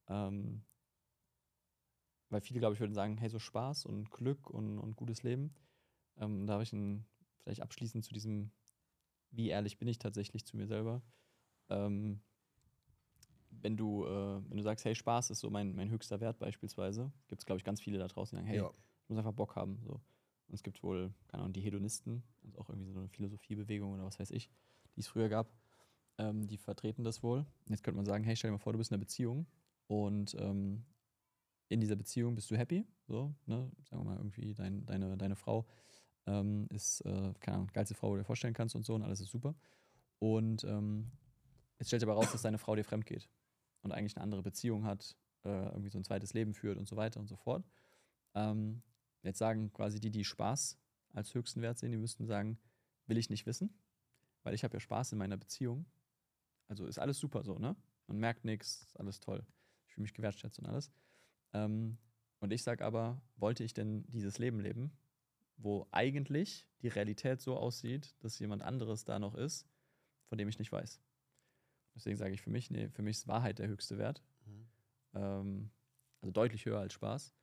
Ähm, 0.08 0.62
weil 2.30 2.40
viele, 2.40 2.60
glaube 2.60 2.74
ich, 2.74 2.80
würden 2.80 2.94
sagen, 2.94 3.16
hey, 3.16 3.28
so 3.28 3.38
Spaß 3.38 3.86
und 3.86 4.10
Glück 4.10 4.50
und, 4.50 4.78
und 4.78 4.96
gutes 4.96 5.22
Leben. 5.22 5.54
Ähm, 6.18 6.46
da 6.46 6.54
habe 6.54 6.62
ich 6.62 6.72
ein, 6.72 7.06
vielleicht 7.38 7.62
abschließend 7.62 8.04
zu 8.04 8.12
diesem, 8.12 8.50
wie 9.30 9.48
ehrlich 9.48 9.78
bin 9.78 9.88
ich 9.88 9.98
tatsächlich 9.98 10.44
zu 10.44 10.56
mir 10.56 10.66
selber. 10.66 11.02
Ähm, 11.68 12.20
wenn 13.50 13.76
du, 13.76 14.04
äh, 14.04 14.40
wenn 14.48 14.56
du 14.56 14.62
sagst, 14.62 14.84
hey, 14.84 14.94
Spaß 14.94 15.30
ist 15.30 15.40
so 15.40 15.50
mein, 15.50 15.74
mein 15.74 15.90
höchster 15.90 16.20
Wert 16.20 16.38
beispielsweise, 16.38 17.10
gibt 17.28 17.42
es, 17.42 17.46
glaube 17.46 17.58
ich, 17.58 17.64
ganz 17.64 17.80
viele 17.80 17.98
da 17.98 18.06
draußen, 18.06 18.36
die 18.36 18.40
sagen, 18.40 18.48
hey, 18.48 18.58
Ja. 18.58 18.70
ich 19.02 19.08
muss 19.08 19.18
einfach 19.18 19.32
Bock 19.32 19.56
haben. 19.56 19.80
So. 19.84 19.94
Und 19.94 20.54
es 20.54 20.62
gibt 20.62 20.82
wohl, 20.82 21.12
keine 21.28 21.42
Ahnung, 21.42 21.52
die 21.52 21.60
Hedonisten, 21.60 22.22
also 22.44 22.58
auch 22.58 22.68
irgendwie 22.68 22.92
so 22.92 22.98
eine 23.00 23.08
Philosophiebewegung 23.08 23.92
oder 23.92 24.04
was 24.04 24.18
weiß 24.18 24.30
ich, 24.30 24.50
die 24.96 25.00
es 25.00 25.08
früher 25.08 25.28
gab, 25.28 25.50
ähm, 26.18 26.46
die 26.46 26.56
vertreten 26.58 27.04
das 27.04 27.22
wohl. 27.22 27.46
Jetzt 27.68 27.82
könnte 27.82 27.96
man 27.96 28.06
sagen, 28.06 28.24
hey, 28.24 28.36
stell 28.36 28.50
dir 28.50 28.56
mal 28.56 28.58
vor, 28.58 28.72
du 28.72 28.78
bist 28.78 28.90
in 28.90 28.94
einer 28.94 29.00
Beziehung 29.00 29.46
und 29.86 30.34
ähm, 30.38 30.84
in 31.68 31.80
dieser 31.80 31.96
Beziehung 31.96 32.34
bist 32.34 32.50
du 32.50 32.56
happy, 32.56 32.86
so, 33.06 33.34
ne, 33.46 33.70
sagen 33.90 34.02
wir 34.02 34.04
mal, 34.04 34.16
irgendwie 34.16 34.54
dein, 34.54 34.86
deine, 34.86 35.16
deine 35.18 35.36
Frau 35.36 35.66
ähm, 36.28 36.66
ist, 36.70 37.00
äh, 37.00 37.32
keine 37.40 37.56
Ahnung, 37.56 37.70
geilste 37.72 37.94
Frau, 37.94 38.08
die 38.10 38.16
du 38.16 38.20
dir 38.20 38.26
vorstellen 38.26 38.54
kannst 38.54 38.76
und 38.76 38.84
so 38.84 38.94
und 38.94 39.02
alles 39.02 39.20
ist 39.20 39.30
super. 39.30 39.54
Und 40.18 40.64
ähm, 40.64 41.10
jetzt 41.78 41.88
stellt 41.88 42.00
sich 42.00 42.08
aber 42.08 42.18
raus, 42.18 42.30
dass 42.32 42.42
deine 42.42 42.58
Frau 42.58 42.76
dir 42.76 42.84
fremd 42.84 43.06
geht 43.06 43.28
und 43.82 43.92
eigentlich 43.92 44.16
eine 44.16 44.24
andere 44.24 44.42
Beziehung 44.42 44.84
hat, 44.84 45.16
äh, 45.44 45.48
irgendwie 45.48 45.88
so 45.88 45.98
ein 45.98 46.04
zweites 46.04 46.34
Leben 46.34 46.54
führt 46.54 46.76
und 46.78 46.86
so 46.86 46.96
weiter 46.96 47.18
und 47.18 47.28
so 47.28 47.36
fort. 47.36 47.64
Ähm, 48.34 48.82
jetzt 49.22 49.38
sagen 49.38 49.72
quasi 49.72 50.00
die, 50.00 50.10
die 50.10 50.24
Spaß 50.24 50.78
als 51.12 51.34
höchsten 51.34 51.62
Wert 51.62 51.78
sehen, 51.78 51.92
die 51.92 51.98
müssten 51.98 52.26
sagen, 52.26 52.58
will 53.06 53.16
ich 53.16 53.30
nicht 53.30 53.46
wissen, 53.46 53.72
weil 54.42 54.54
ich 54.54 54.64
habe 54.64 54.74
ja 54.74 54.80
Spaß 54.80 55.12
in 55.12 55.18
meiner 55.18 55.36
Beziehung. 55.36 55.86
Also 56.68 56.86
ist 56.86 56.98
alles 56.98 57.18
super 57.18 57.42
so, 57.42 57.58
ne? 57.58 57.74
Man 58.06 58.18
merkt 58.18 58.44
nichts, 58.44 58.94
alles 58.96 59.20
toll. 59.20 59.44
Ich 59.86 59.94
fühle 59.94 60.02
mich 60.02 60.14
gewertschätzt 60.14 60.58
und 60.58 60.66
alles. 60.66 60.90
Ähm, 61.54 61.98
und 62.40 62.52
ich 62.52 62.62
sage 62.62 62.84
aber, 62.84 63.22
wollte 63.36 63.64
ich 63.64 63.72
denn 63.72 64.04
dieses 64.08 64.38
Leben 64.38 64.60
leben, 64.60 64.92
wo 65.58 65.86
eigentlich 65.90 66.66
die 66.82 66.88
Realität 66.88 67.40
so 67.40 67.56
aussieht, 67.56 68.14
dass 68.20 68.38
jemand 68.38 68.62
anderes 68.62 69.04
da 69.04 69.18
noch 69.18 69.34
ist, 69.34 69.66
von 70.26 70.38
dem 70.38 70.48
ich 70.48 70.58
nicht 70.58 70.72
weiß. 70.72 71.00
Deswegen 71.94 72.16
sage 72.16 72.32
ich 72.32 72.40
für 72.40 72.50
mich, 72.50 72.70
nee, 72.70 72.88
für 72.88 73.02
mich 73.02 73.18
ist 73.18 73.28
Wahrheit 73.28 73.58
der 73.58 73.66
höchste 73.68 73.98
Wert. 73.98 74.22
Mhm. 74.46 74.68
Ähm, 75.14 75.70
also 76.20 76.30
deutlich 76.32 76.64
höher 76.64 76.78
als 76.78 76.92
Spaß, 76.92 77.34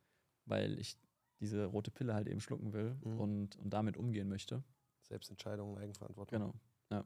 weil 0.45 0.79
ich 0.79 0.97
diese 1.39 1.65
rote 1.65 1.91
Pille 1.91 2.13
halt 2.13 2.27
eben 2.27 2.39
schlucken 2.39 2.71
will 2.73 2.95
Mhm. 3.03 3.19
und, 3.19 3.55
und 3.57 3.69
damit 3.71 3.97
umgehen 3.97 4.29
möchte. 4.29 4.63
Selbstentscheidung, 5.01 5.77
Eigenverantwortung. 5.77 6.39
Genau. 6.39 6.53
Ja. 6.89 7.03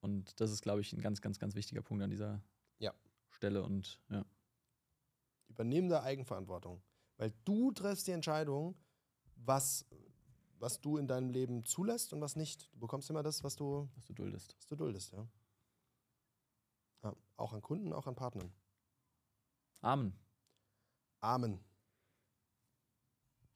Und 0.00 0.38
das 0.40 0.50
ist, 0.52 0.62
glaube 0.62 0.80
ich, 0.82 0.92
ein 0.92 1.00
ganz, 1.00 1.20
ganz, 1.22 1.38
ganz 1.38 1.54
wichtiger 1.54 1.82
Punkt 1.82 2.04
an 2.04 2.10
dieser 2.10 2.42
Ja. 2.78 2.92
Stelle. 3.30 3.62
Und 3.62 3.98
ja. 4.10 4.24
Übernehmende 5.48 6.02
Eigenverantwortung. 6.02 6.82
Weil 7.16 7.32
du 7.44 7.72
triffst 7.72 8.06
die 8.06 8.12
Entscheidung, 8.12 8.76
was, 9.34 9.86
was 10.60 10.80
du 10.80 10.96
in 10.98 11.06
deinem 11.06 11.30
Leben 11.30 11.64
zulässt 11.64 12.12
und 12.12 12.20
was 12.20 12.36
nicht. 12.36 12.72
Du 12.72 12.80
bekommst 12.80 13.10
immer 13.10 13.22
das, 13.22 13.44
was 13.44 13.56
du, 13.56 13.88
was 13.94 14.04
du 14.04 14.12
duldest. 14.12 14.56
was 14.58 14.66
du 14.66 14.76
duldest, 14.76 15.12
ja. 15.12 15.26
ja. 17.04 17.14
Auch 17.36 17.52
an 17.52 17.62
Kunden, 17.62 17.92
auch 17.92 18.06
an 18.06 18.14
Partnern. 18.14 18.52
Amen. 19.80 20.12
Amen. 21.20 21.60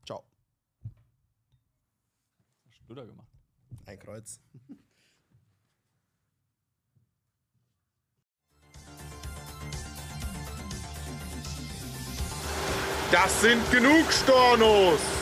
Ciao. 0.07 0.25
Hast 2.69 2.89
du 2.89 2.95
da 2.95 3.05
gemacht? 3.05 3.29
Ein 3.87 3.99
Kreuz. 3.99 4.41
Das 13.11 13.43
sind 13.43 13.71
genug 13.71 14.11
Stornos! 14.11 15.22